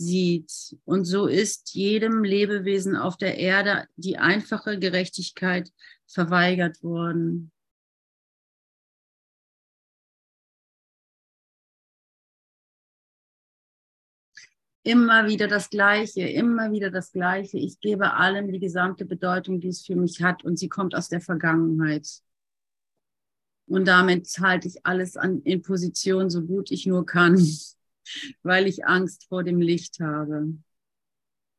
[0.00, 0.76] sieht.
[0.84, 5.70] Und so ist jedem Lebewesen auf der Erde die einfache Gerechtigkeit
[6.06, 7.52] verweigert worden.
[14.82, 17.58] Immer wieder das Gleiche, immer wieder das Gleiche.
[17.58, 21.10] Ich gebe allem die gesamte Bedeutung, die es für mich hat, und sie kommt aus
[21.10, 22.08] der Vergangenheit.
[23.66, 27.36] Und damit halte ich alles an, in Position, so gut ich nur kann,
[28.42, 30.54] weil ich Angst vor dem Licht habe.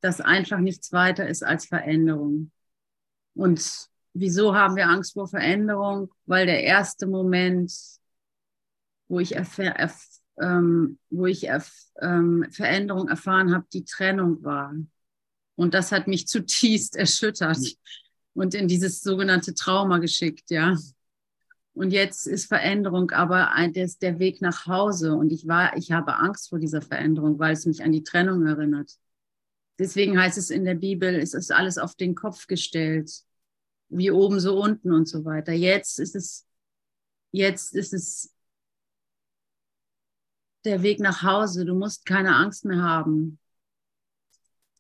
[0.02, 2.52] Das einfach nichts weiter ist als Veränderung.
[3.36, 6.12] Und wieso haben wir Angst vor Veränderung?
[6.26, 7.72] Weil der erste Moment,
[9.08, 14.74] wo ich erf- ähm, wo ich erf ähm, Veränderung erfahren habe, die Trennung war.
[15.56, 17.60] Und das hat mich zutiefst erschüttert
[18.34, 20.78] und in dieses sogenannte Trauma geschickt, ja.
[21.74, 25.16] Und jetzt ist Veränderung aber ein, das der Weg nach Hause.
[25.16, 28.46] Und ich war, ich habe Angst vor dieser Veränderung, weil es mich an die Trennung
[28.46, 28.98] erinnert.
[29.80, 33.12] Deswegen heißt es in der Bibel, es ist alles auf den Kopf gestellt.
[33.90, 35.54] Wie oben, so unten und so weiter.
[35.54, 36.46] Jetzt ist es,
[37.32, 38.34] jetzt ist es
[40.66, 41.66] der Weg nach Hause.
[41.66, 43.40] Du musst keine Angst mehr haben.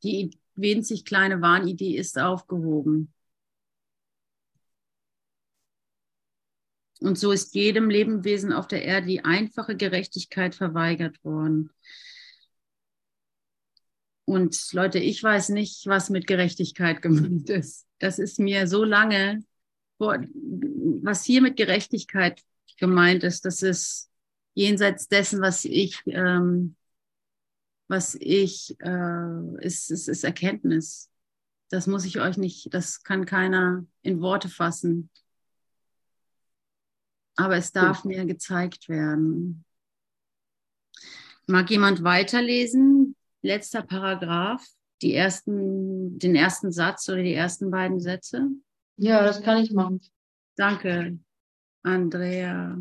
[0.04, 3.14] Die winzig kleine Wahnidee ist aufgehoben.
[7.02, 11.72] Und so ist jedem Lebewesen auf der Erde die einfache Gerechtigkeit verweigert worden.
[14.26, 17.88] Und Leute, ich weiß nicht, was mit Gerechtigkeit gemeint ist.
[18.00, 19.44] Das ist mir so lange,
[19.98, 22.42] was hier mit Gerechtigkeit
[22.78, 24.10] gemeint ist, das ist
[24.54, 26.76] jenseits dessen, was ich, ähm,
[27.88, 31.10] was ich, äh, ist, ist, ist Erkenntnis.
[31.70, 35.10] Das muss ich euch nicht, das kann keiner in Worte fassen.
[37.36, 39.66] Aber es darf mir gezeigt werden.
[41.48, 43.16] Mag jemand weiterlesen?
[43.42, 44.66] Letzter Paragraph,
[45.02, 48.48] die ersten, den ersten Satz oder die ersten beiden Sätze?
[48.98, 50.02] Ja, das kann ich machen.
[50.56, 51.18] Danke,
[51.82, 52.78] Andrea.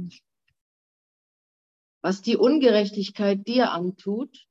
[2.02, 4.46] Was die Ungerechtigkeit dir antut,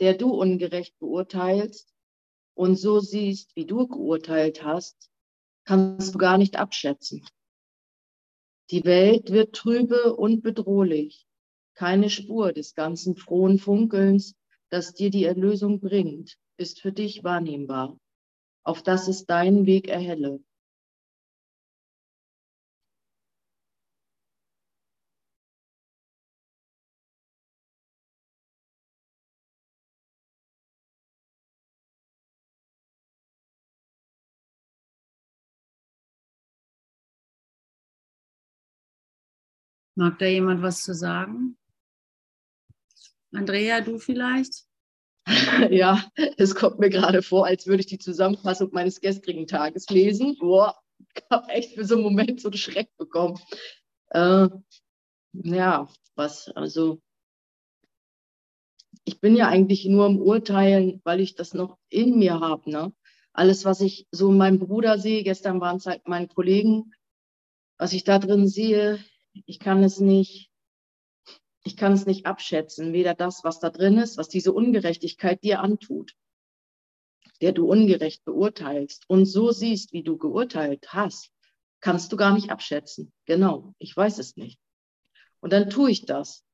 [0.00, 1.92] der du ungerecht beurteilst
[2.54, 5.10] und so siehst, wie du geurteilt hast,
[5.64, 7.24] kannst du gar nicht abschätzen.
[8.70, 11.26] Die Welt wird trübe und bedrohlich.
[11.74, 14.34] Keine Spur des ganzen frohen Funkelns,
[14.68, 17.98] das dir die Erlösung bringt, ist für dich wahrnehmbar,
[18.64, 20.40] auf dass es deinen Weg erhelle.
[39.98, 41.58] Mag da jemand was zu sagen?
[43.32, 44.64] Andrea, du vielleicht?
[45.70, 50.36] Ja, es kommt mir gerade vor, als würde ich die Zusammenfassung meines gestrigen Tages lesen.
[50.38, 50.78] Boah,
[51.16, 53.40] ich habe echt für so einen Moment so einen Schreck bekommen.
[54.10, 54.48] Äh,
[55.32, 57.02] ja, was, also
[59.04, 62.70] ich bin ja eigentlich nur im Urteilen, weil ich das noch in mir habe.
[62.70, 62.92] Ne?
[63.32, 66.92] Alles, was ich so in meinem Bruder sehe, gestern waren es halt meine Kollegen,
[67.78, 69.04] was ich da drin sehe,
[69.46, 70.50] ich kann es nicht,
[71.64, 72.92] ich kann es nicht abschätzen.
[72.92, 76.14] Weder das, was da drin ist, was diese Ungerechtigkeit dir antut,
[77.40, 81.30] der du ungerecht beurteilst und so siehst, wie du geurteilt hast,
[81.80, 83.12] kannst du gar nicht abschätzen.
[83.26, 84.58] Genau, ich weiß es nicht.
[85.40, 86.44] Und dann tue ich das.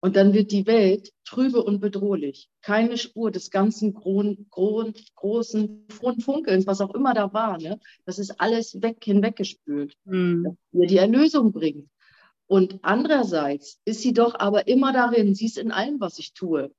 [0.00, 2.50] Und dann wird die Welt trübe und bedrohlich.
[2.60, 7.56] Keine Spur des ganzen gro gro großen Funkelns, was auch immer da war.
[7.56, 7.80] Ne?
[8.04, 9.96] Das ist alles weg, hinweggespült.
[10.04, 10.58] Mhm.
[10.72, 11.88] Die Erlösung bringt.
[12.54, 16.72] Und andererseits ist sie doch aber immer darin, sie ist in allem, was ich tue.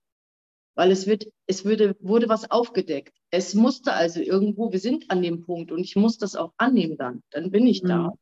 [0.74, 3.14] Weil es wird, es würde, wurde was aufgedeckt.
[3.30, 6.96] Es musste also irgendwo, wir sind an dem Punkt und ich muss das auch annehmen
[6.96, 7.24] dann.
[7.30, 7.88] Dann bin ich mhm.
[7.90, 8.14] da.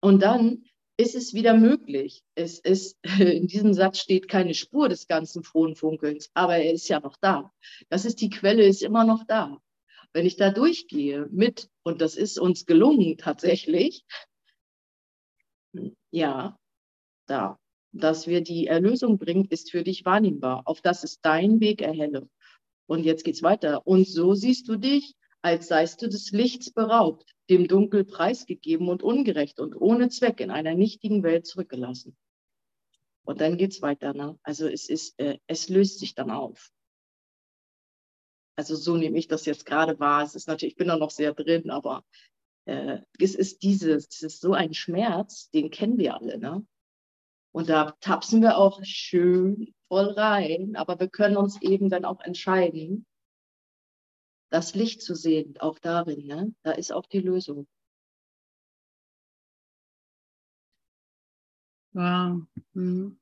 [0.00, 0.64] Und dann
[0.96, 2.24] ist es wieder möglich.
[2.34, 6.88] Es ist, in diesem Satz steht keine Spur des ganzen frohen Funkelns, aber er ist
[6.88, 7.52] ja noch da.
[7.88, 9.58] Das ist die Quelle, ist immer noch da.
[10.12, 14.04] Wenn ich da durchgehe mit, und das ist uns gelungen tatsächlich,
[16.10, 16.58] ja,
[17.30, 17.58] da,
[17.92, 20.62] dass wir die Erlösung bringen, ist für dich wahrnehmbar.
[20.64, 22.28] Auf das ist dein Weg erhelle.
[22.86, 23.86] Und jetzt geht's weiter.
[23.86, 29.02] Und so siehst du dich, als seist du des Lichts beraubt, dem Dunkel preisgegeben und
[29.02, 32.16] ungerecht und ohne Zweck in einer nichtigen Welt zurückgelassen.
[33.24, 34.12] Und dann geht es weiter.
[34.12, 34.38] Ne?
[34.42, 36.70] Also es ist, äh, es löst sich dann auf.
[38.56, 40.22] Also so nehme ich das jetzt gerade wahr.
[40.22, 42.04] Es ist natürlich, ich bin da noch sehr drin, aber
[42.66, 46.38] äh, es ist dieses, es ist so ein Schmerz, den kennen wir alle.
[46.38, 46.66] Ne?
[47.52, 52.20] Und da tapsen wir auch schön voll rein, aber wir können uns eben dann auch
[52.20, 53.06] entscheiden,
[54.50, 56.54] das Licht zu sehen, auch darin, ne?
[56.62, 57.66] da ist auch die Lösung.
[61.92, 62.46] Wow.
[62.74, 63.19] Mhm.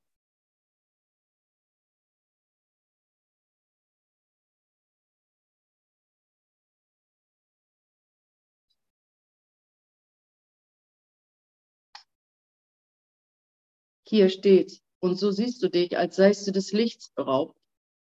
[14.09, 17.61] Hier steht, und so siehst du dich, als seist du des Lichts beraubt,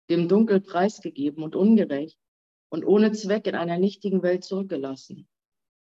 [0.09, 2.17] dem Dunkel preisgegeben und ungerecht
[2.69, 5.27] und ohne Zweck in einer nichtigen Welt zurückgelassen.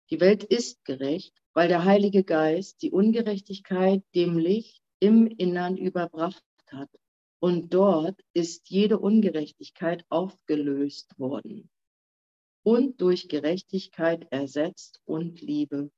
[0.09, 6.43] Die Welt ist gerecht, weil der Heilige Geist die Ungerechtigkeit dem Licht im Innern überbracht
[6.65, 6.89] hat.
[7.39, 11.69] Und dort ist jede Ungerechtigkeit aufgelöst worden
[12.63, 15.91] und durch Gerechtigkeit ersetzt und Liebe.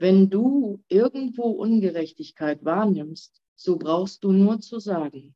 [0.00, 5.34] Wenn du irgendwo Ungerechtigkeit wahrnimmst, so brauchst du nur zu sagen,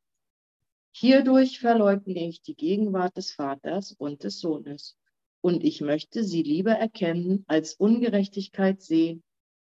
[0.96, 4.96] Hierdurch verleugne ich die Gegenwart des Vaters und des Sohnes.
[5.42, 9.22] Und ich möchte sie lieber erkennen als Ungerechtigkeit sehen,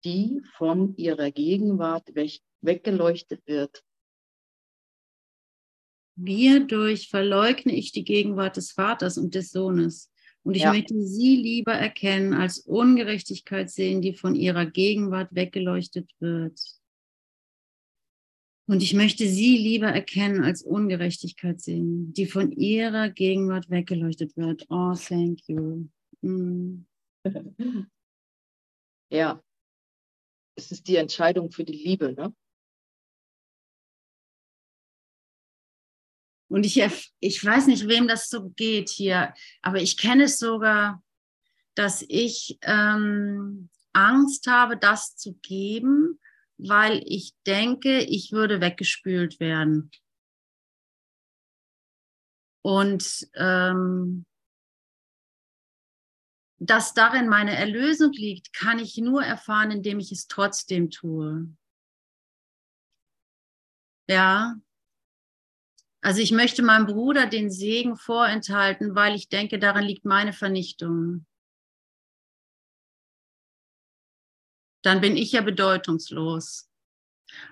[0.05, 3.83] die von ihrer Gegenwart weg, weggeleuchtet wird.
[6.15, 10.13] Hierdurch verleugne ich die Gegenwart des Vaters und des Sohnes.
[10.47, 10.71] Und ich ja.
[10.71, 16.57] möchte sie lieber erkennen als Ungerechtigkeit sehen, die von ihrer Gegenwart weggeleuchtet wird.
[18.65, 24.65] Und ich möchte sie lieber erkennen als Ungerechtigkeit sehen, die von ihrer Gegenwart weggeleuchtet wird.
[24.69, 25.89] Oh, thank you.
[26.21, 26.85] Mm.
[29.09, 29.41] Ja,
[30.55, 32.33] es ist die Entscheidung für die Liebe, ne?
[36.49, 36.77] Und ich,
[37.19, 41.03] ich weiß nicht, wem das so geht hier, aber ich kenne es sogar,
[41.75, 46.19] dass ich ähm, Angst habe, das zu geben,
[46.57, 49.91] weil ich denke, ich würde weggespült werden.
[52.63, 54.25] Und ähm,
[56.59, 61.47] dass darin meine Erlösung liegt, kann ich nur erfahren, indem ich es trotzdem tue.
[64.09, 64.55] Ja.
[66.07, 71.25] Also ich möchte meinem Bruder den Segen vorenthalten, weil ich denke, darin liegt meine Vernichtung.
[74.83, 76.69] dann bin ich ja bedeutungslos.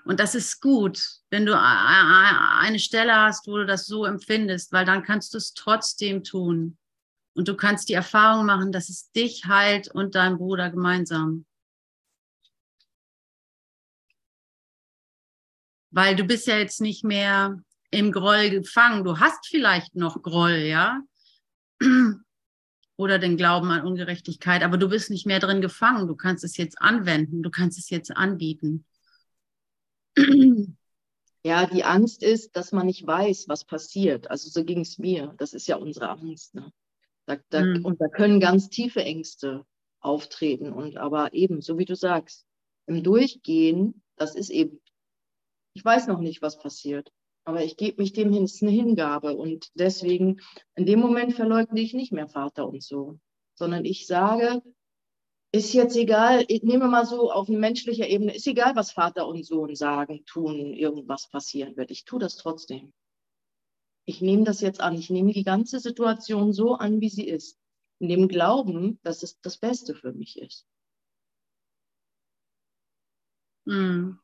[0.05, 4.85] Und das ist gut, wenn du eine Stelle hast, wo du das so empfindest, weil
[4.85, 6.77] dann kannst du es trotzdem tun.
[7.33, 11.45] Und du kannst die Erfahrung machen, dass es dich heilt und dein Bruder gemeinsam.
[15.91, 17.61] Weil du bist ja jetzt nicht mehr
[17.95, 19.03] im Groll gefangen.
[19.03, 21.01] Du hast vielleicht noch Groll, ja
[22.97, 26.07] oder den Glauben an Ungerechtigkeit, aber du bist nicht mehr drin gefangen.
[26.07, 28.85] Du kannst es jetzt anwenden, du kannst es jetzt anbieten.
[31.45, 34.31] Ja, die Angst ist, dass man nicht weiß, was passiert.
[34.31, 35.35] Also so ging es mir.
[35.37, 36.55] Das ist ja unsere Angst.
[36.55, 36.73] Ne?
[37.27, 37.85] Da, da, mhm.
[37.85, 39.63] Und da können ganz tiefe Ängste
[39.99, 40.73] auftreten.
[40.73, 42.47] Und aber eben, so wie du sagst,
[42.87, 44.81] im Durchgehen, das ist eben,
[45.73, 47.11] ich weiß noch nicht, was passiert.
[47.45, 49.37] Aber ich gebe mich dem hin, ist eine Hingabe.
[49.37, 50.41] Und deswegen,
[50.75, 53.21] in dem Moment verleugne ich nicht mehr Vater und Sohn,
[53.53, 54.63] sondern ich sage,
[55.51, 59.45] ist jetzt egal, ich nehme mal so auf menschlicher Ebene, ist egal, was Vater und
[59.45, 61.91] Sohn sagen, tun, irgendwas passieren wird.
[61.91, 62.93] Ich tue das trotzdem.
[64.05, 64.95] Ich nehme das jetzt an.
[64.95, 67.57] Ich nehme die ganze Situation so an, wie sie ist.
[67.99, 70.67] In dem Glauben, dass es das Beste für mich ist.
[73.65, 74.19] Mhm.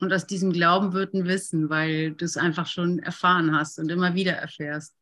[0.00, 3.90] Und aus diesem Glauben wird ein Wissen, weil du es einfach schon erfahren hast und
[3.90, 4.96] immer wieder erfährst,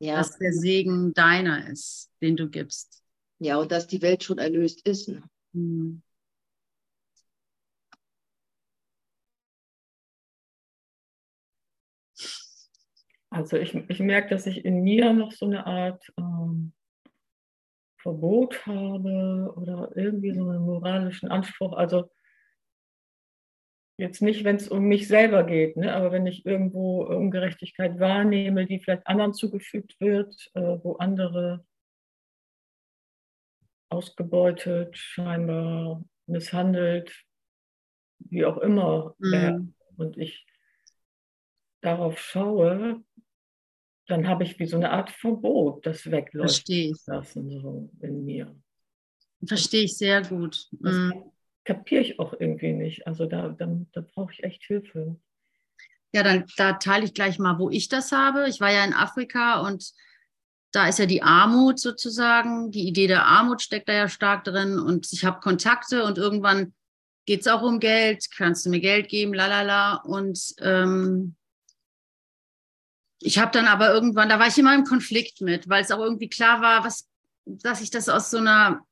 [0.00, 0.16] Ja.
[0.16, 3.02] dass der Segen deiner ist, den du gibst.
[3.38, 5.08] ja, und dass die Welt schon erlöst ist.
[5.08, 5.22] Ne?
[5.52, 6.02] Mhm.
[13.30, 16.72] Also ich, ich merke, dass ich in mir noch so eine Art ähm,
[17.98, 21.72] Verbot habe oder irgendwie so einen moralischen Anspruch.
[21.72, 22.10] Also
[23.96, 25.94] jetzt nicht, wenn es um mich selber geht, ne?
[25.94, 31.64] aber wenn ich irgendwo Ungerechtigkeit wahrnehme, die vielleicht anderen zugefügt wird, äh, wo andere
[33.88, 37.24] ausgebeutet, scheinbar misshandelt,
[38.18, 39.32] wie auch immer Mhm.
[39.32, 40.44] werden, und ich
[41.80, 43.04] darauf schaue,
[44.06, 47.06] dann habe ich wie so eine Art Verbot, das wegläuft Verstehe ich.
[47.06, 48.54] lassen so in mir.
[49.46, 50.68] Verstehe ich sehr gut.
[50.72, 51.30] Das Mhm.
[51.64, 53.06] Kapiere ich auch irgendwie nicht.
[53.06, 55.16] Also da, da, da brauche ich echt Hilfe.
[56.12, 58.48] Ja, dann da teile ich gleich mal, wo ich das habe.
[58.48, 59.92] Ich war ja in Afrika und
[60.70, 62.70] da ist ja die Armut sozusagen.
[62.70, 66.74] Die Idee der Armut steckt da ja stark drin und ich habe Kontakte und irgendwann
[67.26, 68.26] geht es auch um Geld.
[68.36, 69.34] Kannst du mir Geld geben?
[69.34, 69.96] Lalala.
[70.04, 71.36] Und ähm,
[73.20, 76.00] ich habe dann aber irgendwann, da war ich immer im Konflikt mit, weil es auch
[76.00, 77.08] irgendwie klar war, was,
[77.46, 78.84] dass ich das aus so einer,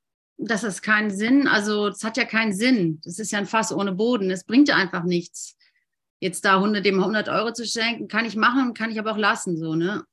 [0.47, 3.01] das keinen Sinn, also es hat ja keinen Sinn.
[3.05, 4.30] Das ist ja ein Fass ohne Boden.
[4.30, 5.57] Es bringt ja einfach nichts
[6.22, 9.18] jetzt da 100, dem 100 Euro zu schenken, kann ich machen, kann ich aber auch
[9.18, 10.05] lassen, so, ne?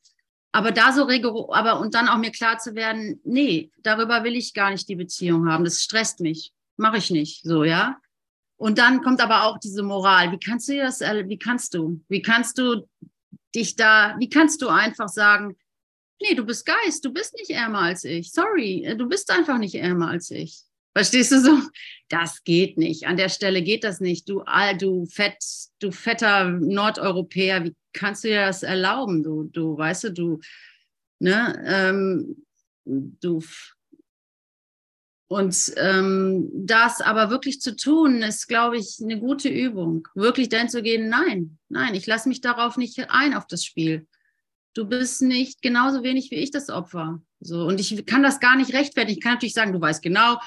[0.51, 4.35] Aber da so rigoros, aber und dann auch mir klar zu werden, nee, darüber will
[4.35, 5.63] ich gar nicht die Beziehung haben.
[5.63, 6.51] Das stresst mich.
[6.77, 7.97] Mache ich nicht, so, ja?
[8.57, 10.31] Und dann kommt aber auch diese Moral.
[10.31, 12.87] Wie kannst du das, wie kannst du, wie kannst du
[13.53, 15.57] dich da, wie kannst du einfach sagen,
[16.21, 18.31] nee, du bist Geist, du bist nicht ärmer als ich.
[18.31, 20.63] Sorry, du bist einfach nicht ärmer als ich.
[20.95, 21.57] Verstehst du so?
[22.09, 23.07] Das geht nicht.
[23.07, 24.27] An der Stelle geht das nicht.
[24.27, 24.43] Du,
[24.79, 25.37] du fett,
[25.79, 29.23] du fetter Nordeuropäer, wie kannst du dir das erlauben?
[29.23, 30.39] Du, du, weißt du, du,
[31.19, 32.43] ne, ähm,
[32.85, 33.41] du.
[35.27, 40.07] Und ähm, das aber wirklich zu tun, ist, glaube ich, eine gute Übung.
[40.15, 44.07] Wirklich dann zu gehen, nein, nein, ich lasse mich darauf nicht ein, auf das Spiel.
[44.79, 47.21] Du bist nicht genauso wenig wie ich das Opfer.
[47.41, 49.17] So, und ich kann das gar nicht rechtfertigen.
[49.17, 50.39] Ich kann natürlich sagen, du weißt genau,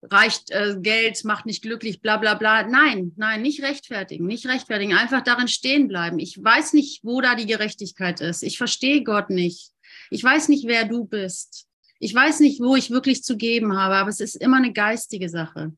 [0.00, 2.66] reicht äh, Geld, macht nicht glücklich, bla bla bla.
[2.66, 6.18] Nein, nein, nicht rechtfertigen, nicht rechtfertigen, einfach darin stehen bleiben.
[6.18, 8.42] Ich weiß nicht, wo da die Gerechtigkeit ist.
[8.42, 9.72] Ich verstehe Gott nicht.
[10.08, 11.66] Ich weiß nicht, wer du bist.
[11.98, 15.28] Ich weiß nicht, wo ich wirklich zu geben habe, aber es ist immer eine geistige
[15.28, 15.74] Sache.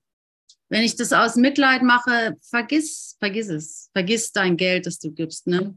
[0.68, 3.90] Wenn ich das aus Mitleid mache, vergiss, vergiss es.
[3.92, 5.48] Vergiss dein Geld, das du gibst.
[5.48, 5.76] Ne?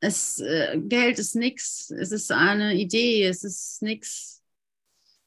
[0.00, 1.90] Es, äh, Geld ist nichts.
[1.90, 3.24] Es ist eine Idee.
[3.24, 4.42] Es ist nichts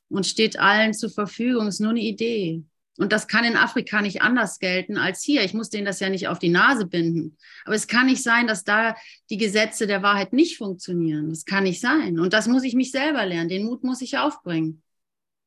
[0.09, 1.67] und steht allen zur Verfügung.
[1.67, 2.63] Es ist nur eine Idee.
[2.97, 5.43] Und das kann in Afrika nicht anders gelten als hier.
[5.43, 7.37] Ich muss denen das ja nicht auf die Nase binden.
[7.65, 8.95] Aber es kann nicht sein, dass da
[9.29, 11.29] die Gesetze der Wahrheit nicht funktionieren.
[11.29, 12.19] Das kann nicht sein.
[12.19, 13.49] Und das muss ich mich selber lernen.
[13.49, 14.83] Den Mut muss ich aufbringen.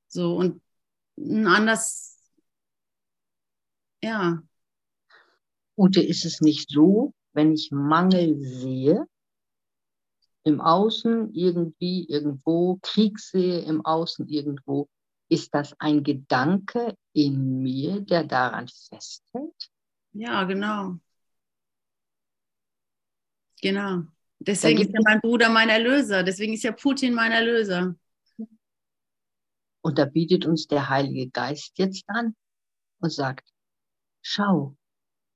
[0.08, 0.62] So und
[1.16, 2.18] anders,
[4.02, 4.42] ja,
[5.76, 9.06] Ute, ist es nicht so, wenn ich Mangel sehe,
[10.44, 14.88] im Außen irgendwie, irgendwo, Krieg sehe im Außen irgendwo,
[15.28, 19.70] ist das ein Gedanke in mir, der daran festhält?
[20.12, 20.96] ja, genau.
[23.60, 24.02] Genau.
[24.38, 26.22] Deswegen ist ja mein Bruder mein Erlöser.
[26.22, 27.94] Deswegen ist ja Putin mein Erlöser.
[29.80, 32.36] Und da bietet uns der Heilige Geist jetzt an
[33.00, 33.48] und sagt,
[34.22, 34.76] schau,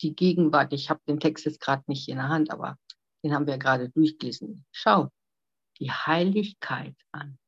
[0.02, 2.78] die Gegenwart, ich habe den Text jetzt gerade nicht in der Hand, aber
[3.22, 4.64] den haben wir gerade durchgelesen.
[4.72, 5.10] Schau
[5.80, 7.38] die Heiligkeit an,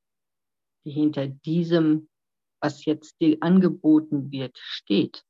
[0.84, 2.08] die hinter diesem,
[2.60, 5.24] was jetzt dir angeboten wird, steht.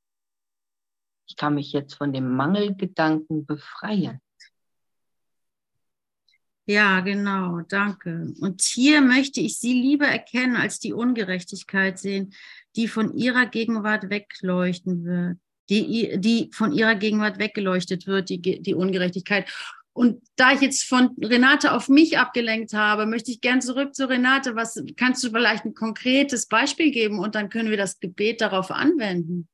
[1.28, 4.20] Ich kann mich jetzt von dem Mangelgedanken befreien.
[6.66, 8.32] Ja, genau, danke.
[8.40, 12.34] Und hier möchte ich sie lieber erkennen, als die Ungerechtigkeit sehen,
[12.76, 15.38] die von ihrer Gegenwart wegleuchten wird,
[15.68, 19.48] die, die von ihrer Gegenwart weggeleuchtet wird, die, die Ungerechtigkeit.
[19.92, 24.08] Und da ich jetzt von Renate auf mich abgelenkt habe, möchte ich gern zurück zu
[24.08, 24.54] Renate.
[24.54, 28.70] Was kannst du vielleicht ein konkretes Beispiel geben und dann können wir das Gebet darauf
[28.70, 29.48] anwenden?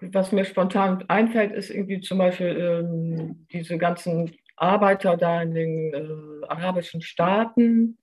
[0.00, 5.94] Was mir spontan einfällt, ist irgendwie zum Beispiel ähm, diese ganzen Arbeiter da in den
[5.94, 7.98] äh, arabischen Staaten,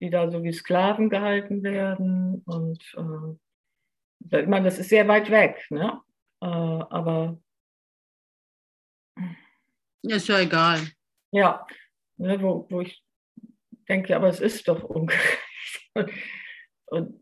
[0.00, 3.36] die da so wie Sklaven gehalten werden und äh,
[4.20, 6.00] ich meine, das ist sehr weit weg, ne?
[6.42, 7.40] Äh, aber.
[10.02, 10.80] Ist ja egal.
[11.32, 11.66] Ja,
[12.16, 13.02] ne, wo, wo ich
[13.88, 15.38] denke, aber es ist doch ungerecht.
[16.86, 17.20] und,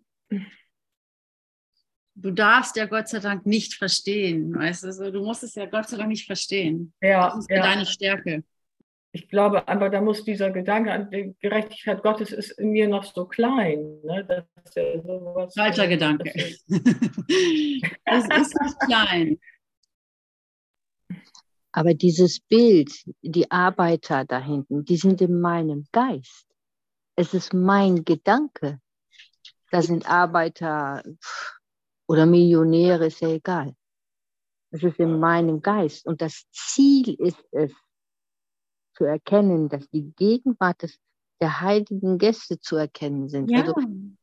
[2.15, 4.55] du darfst ja Gott sei Dank nicht verstehen.
[4.55, 6.93] Weißt du, du musst es ja Gott sei Dank nicht verstehen.
[7.01, 7.63] Ja, das ist ja.
[7.63, 8.45] deine Stärke.
[9.13, 13.05] Ich glaube aber, da muss dieser Gedanke an die Gerechtigkeit Gottes ist in mir noch
[13.05, 14.01] so klein.
[14.03, 14.25] Ne?
[14.27, 16.31] Das ja sowas, Falscher Gedanke.
[18.05, 19.39] Das ist nicht klein.
[21.73, 22.91] Aber dieses Bild,
[23.23, 26.47] die Arbeiter da hinten, die sind in meinem Geist.
[27.17, 28.81] Es ist mein Gedanke.
[29.71, 31.03] Da sind Arbeiter
[32.07, 33.75] oder Millionäre, ist ja egal.
[34.71, 36.07] Es ist in meinem Geist.
[36.07, 37.73] Und das Ziel ist es,
[38.99, 40.99] zu erkennen, dass die Gegenwart des,
[41.41, 43.51] der heiligen Gäste zu erkennen sind.
[43.51, 43.61] Ja.
[43.61, 43.75] Also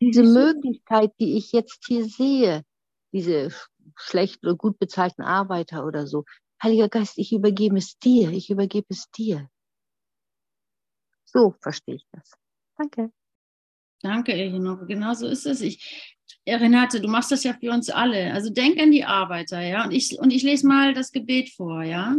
[0.02, 2.64] diese Möglichkeit, die ich jetzt hier sehe,
[3.14, 3.52] diese
[3.96, 6.26] schlecht oder gut bezahlten Arbeiter oder so,
[6.62, 9.50] Heiliger Geist, ich übergebe es dir, ich übergebe es dir.
[11.26, 12.32] So verstehe ich das.
[12.78, 13.12] Danke.
[14.02, 14.86] Danke, Eleonore.
[14.86, 15.62] Genau so ist es.
[15.62, 16.16] Ich,
[16.48, 18.34] Renate, du machst das ja für uns alle.
[18.34, 19.84] Also denk an die Arbeiter, ja.
[19.86, 22.16] Und ich, und ich lese mal das Gebet vor, ja.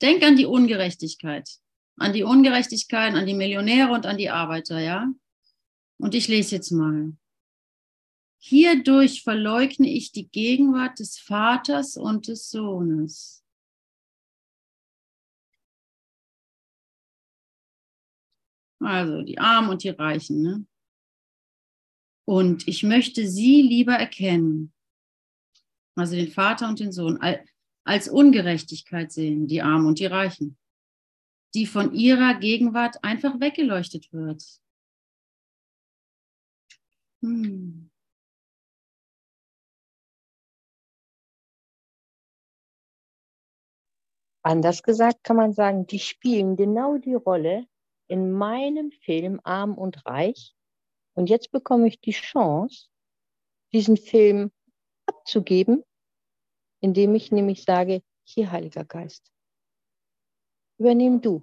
[0.00, 1.48] Denk an die Ungerechtigkeit.
[2.00, 5.12] An die Ungerechtigkeit, an die Millionäre und an die Arbeiter, ja.
[5.98, 7.12] Und ich lese jetzt mal.
[8.38, 13.44] Hierdurch verleugne ich die Gegenwart des Vaters und des Sohnes.
[18.82, 20.40] Also die Armen und die Reichen.
[20.40, 20.66] Ne?
[22.26, 24.72] Und ich möchte sie lieber erkennen,
[25.96, 27.20] also den Vater und den Sohn,
[27.84, 30.56] als Ungerechtigkeit sehen, die Armen und die Reichen,
[31.54, 34.42] die von ihrer Gegenwart einfach weggeleuchtet wird.
[37.22, 37.90] Hm.
[44.42, 47.66] Anders gesagt kann man sagen, die spielen genau die Rolle,
[48.10, 50.54] in meinem Film Arm und Reich.
[51.14, 52.88] Und jetzt bekomme ich die Chance,
[53.72, 54.50] diesen Film
[55.06, 55.84] abzugeben,
[56.80, 59.30] indem ich nämlich sage, hier Heiliger Geist,
[60.80, 61.42] übernimm du.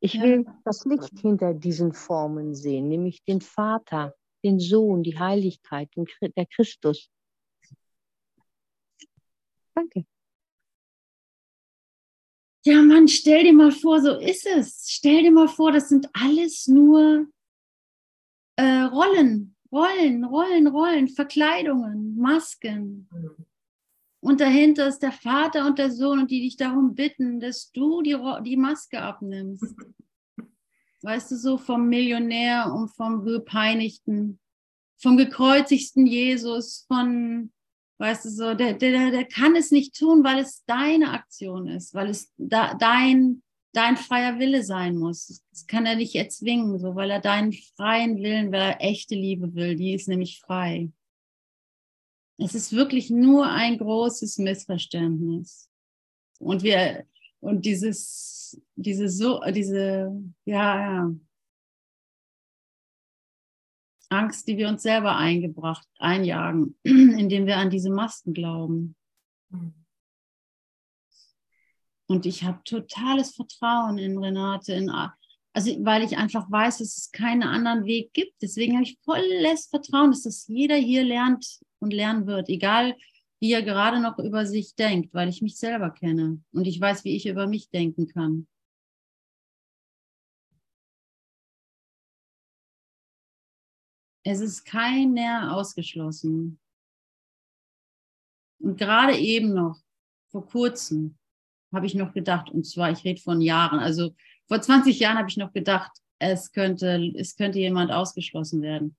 [0.00, 0.22] Ich ja.
[0.22, 4.14] will das Licht hinter diesen Formen sehen, nämlich den Vater,
[4.44, 7.10] den Sohn, die Heiligkeit, der Christus.
[9.74, 10.04] Danke.
[12.64, 14.84] Ja, Mann, stell dir mal vor, so ist es.
[14.86, 17.26] Stell dir mal vor, das sind alles nur
[18.56, 23.08] äh, Rollen, Rollen, Rollen, Rollen, Verkleidungen, Masken.
[24.20, 28.02] Und dahinter ist der Vater und der Sohn und die dich darum bitten, dass du
[28.02, 29.74] die, die Maske abnimmst.
[31.02, 34.38] Weißt du, so vom Millionär und vom gepeinigten,
[34.98, 37.50] vom gekreuzigsten Jesus, von
[38.00, 41.92] Weißt du so, der, der, der kann es nicht tun, weil es deine Aktion ist,
[41.92, 43.42] weil es da, dein,
[43.74, 45.42] dein freier Wille sein muss.
[45.50, 49.54] Das kann er nicht erzwingen, so, weil er deinen freien Willen, weil er echte Liebe
[49.54, 50.90] will, die ist nämlich frei.
[52.42, 55.68] Es ist wirklich nur ein großes Missverständnis.
[56.38, 57.04] Und wir,
[57.40, 60.10] und dieses, diese so, diese,
[60.46, 61.14] ja, ja,
[64.08, 68.96] Angst, die wir uns selber eingebracht, einjagen, indem wir an diese Masken glauben.
[72.06, 74.90] Und ich habe totales Vertrauen in Renate, in,
[75.52, 78.40] also weil ich einfach weiß, dass es keinen anderen Weg gibt.
[78.42, 82.96] Deswegen habe ich volles Vertrauen, dass das jeder hier lernt und lernen wird, egal
[83.40, 87.04] wie er gerade noch über sich denkt, weil ich mich selber kenne und ich weiß,
[87.04, 88.46] wie ich über mich denken kann.
[94.22, 96.60] Es ist keiner ausgeschlossen.
[98.58, 99.80] Und gerade eben noch,
[100.30, 101.16] vor kurzem,
[101.72, 104.14] habe ich noch gedacht, und zwar, ich rede von Jahren, also
[104.50, 108.96] vor 20 Jahren habe ich noch gedacht, es könnte, es könnte jemand ausgeschlossen werden.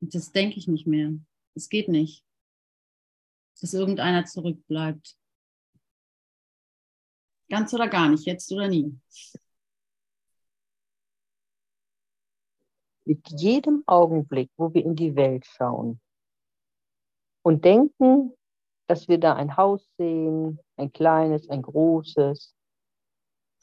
[0.00, 1.12] Und das denke ich nicht mehr.
[1.56, 2.24] Es geht nicht,
[3.60, 5.18] dass irgendeiner zurückbleibt.
[7.48, 8.96] Ganz oder gar nicht, jetzt oder nie.
[13.04, 16.00] mit jedem Augenblick, wo wir in die Welt schauen
[17.42, 18.32] und denken,
[18.88, 22.55] dass wir da ein Haus sehen, ein kleines, ein großes,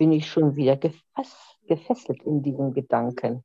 [0.04, 3.41] bin ich schon wieder gefesselt in diesem Gedanken,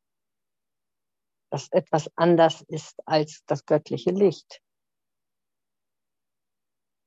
[1.53, 4.61] dass etwas anders ist als das göttliche Licht.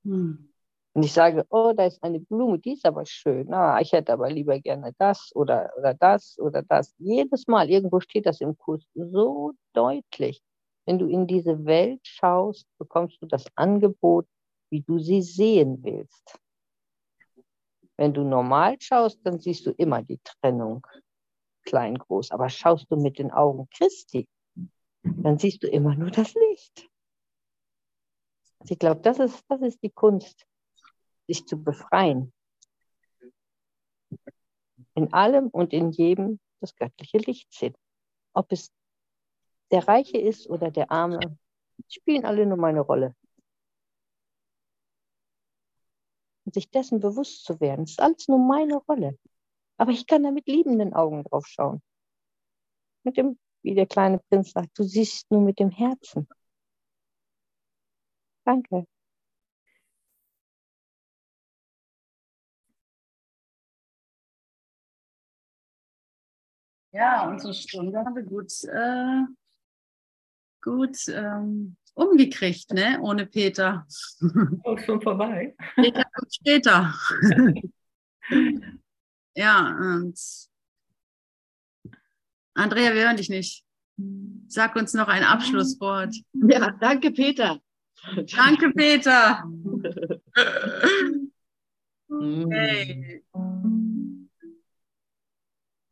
[0.05, 0.53] Hm.
[0.93, 3.53] Und ich sage, oh, da ist eine Blume, die ist aber schön.
[3.53, 6.95] Ah, ich hätte aber lieber gerne das oder, oder das oder das.
[6.97, 10.41] Jedes Mal, irgendwo steht das im Kurs so deutlich.
[10.85, 14.27] Wenn du in diese Welt schaust, bekommst du das Angebot,
[14.69, 16.39] wie du sie sehen willst.
[18.01, 20.87] Wenn du normal schaust, dann siehst du immer die Trennung
[21.61, 22.31] klein, groß.
[22.31, 24.27] Aber schaust du mit den Augen Christi,
[25.03, 26.89] dann siehst du immer nur das Licht.
[28.67, 30.47] Ich glaube, das ist, das ist die Kunst,
[31.27, 32.33] sich zu befreien.
[34.95, 37.75] In allem und in jedem das göttliche Licht sehen.
[38.33, 38.71] Ob es
[39.69, 41.37] der Reiche ist oder der Arme,
[41.87, 43.15] spielen alle nur meine Rolle.
[46.40, 49.17] Und sich dessen bewusst zu werden, ist alles nur meine Rolle.
[49.77, 51.81] Aber ich kann da mit liebenden Augen drauf schauen.
[53.03, 56.27] Mit dem, wie der kleine Prinz sagt, du siehst nur mit dem Herzen.
[58.45, 58.85] Danke.
[66.93, 69.23] Ja, unsere Stunde haben wir gut, äh,
[70.61, 72.99] gut ähm, umgekriegt, ne?
[73.01, 73.85] Ohne Peter.
[74.63, 75.55] Auch schon vorbei.
[75.75, 76.93] Peter kommt später.
[79.35, 80.19] ja, und
[82.53, 83.63] Andrea, wir hören dich nicht.
[84.47, 86.15] Sag uns noch ein Abschlusswort.
[86.33, 87.59] Ja, danke, Peter.
[88.35, 89.43] Danke, Peter.
[92.51, 93.23] Hey.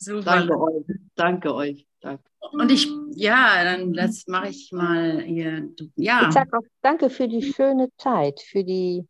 [0.10, 0.24] Super.
[0.24, 0.86] Danke euch.
[1.16, 1.88] Danke euch.
[2.02, 2.24] Danke.
[2.52, 5.70] Und ich, ja, dann das mache ich mal hier.
[5.96, 6.28] Ja.
[6.28, 9.08] Ich sage auch danke für die schöne Zeit, für die,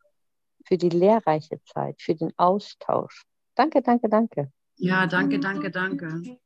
[0.66, 3.24] für die lehrreiche Zeit, für den Austausch.
[3.56, 4.52] Danke, danke, danke.
[4.76, 6.38] Ja, danke, danke, danke.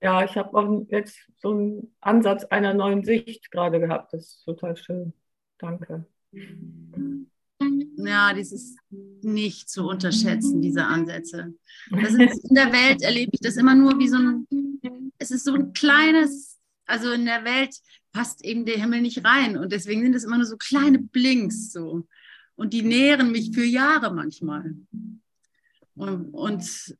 [0.00, 4.12] Ja, ich habe auch jetzt so einen Ansatz einer neuen Sicht gerade gehabt.
[4.12, 5.12] Das ist total schön.
[5.58, 6.04] Danke.
[7.96, 8.76] Ja, das ist
[9.22, 11.54] nicht zu unterschätzen, diese Ansätze.
[11.90, 14.46] Ist, in der Welt erlebe ich das immer nur wie so ein,
[15.18, 17.76] es ist so ein kleines, also in der Welt
[18.12, 21.72] passt eben der Himmel nicht rein und deswegen sind es immer nur so kleine Blinks
[21.72, 22.06] so.
[22.56, 24.76] Und die nähren mich für Jahre manchmal.
[25.96, 26.96] Und, und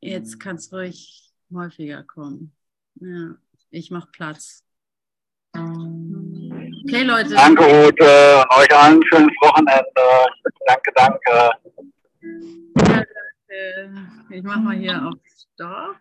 [0.00, 2.52] jetzt kann es ruhig häufiger kommen.
[2.96, 3.36] Ja,
[3.70, 4.64] ich mache Platz.
[6.84, 7.34] Okay, Leute.
[7.34, 8.44] Danke, Ute.
[8.50, 9.84] Euch allen ein schönes Wochenende.
[10.66, 11.50] Danke, danke.
[12.76, 13.06] Ja, danke.
[14.30, 15.14] Ich mache mal hier auf
[15.54, 15.96] Stopp.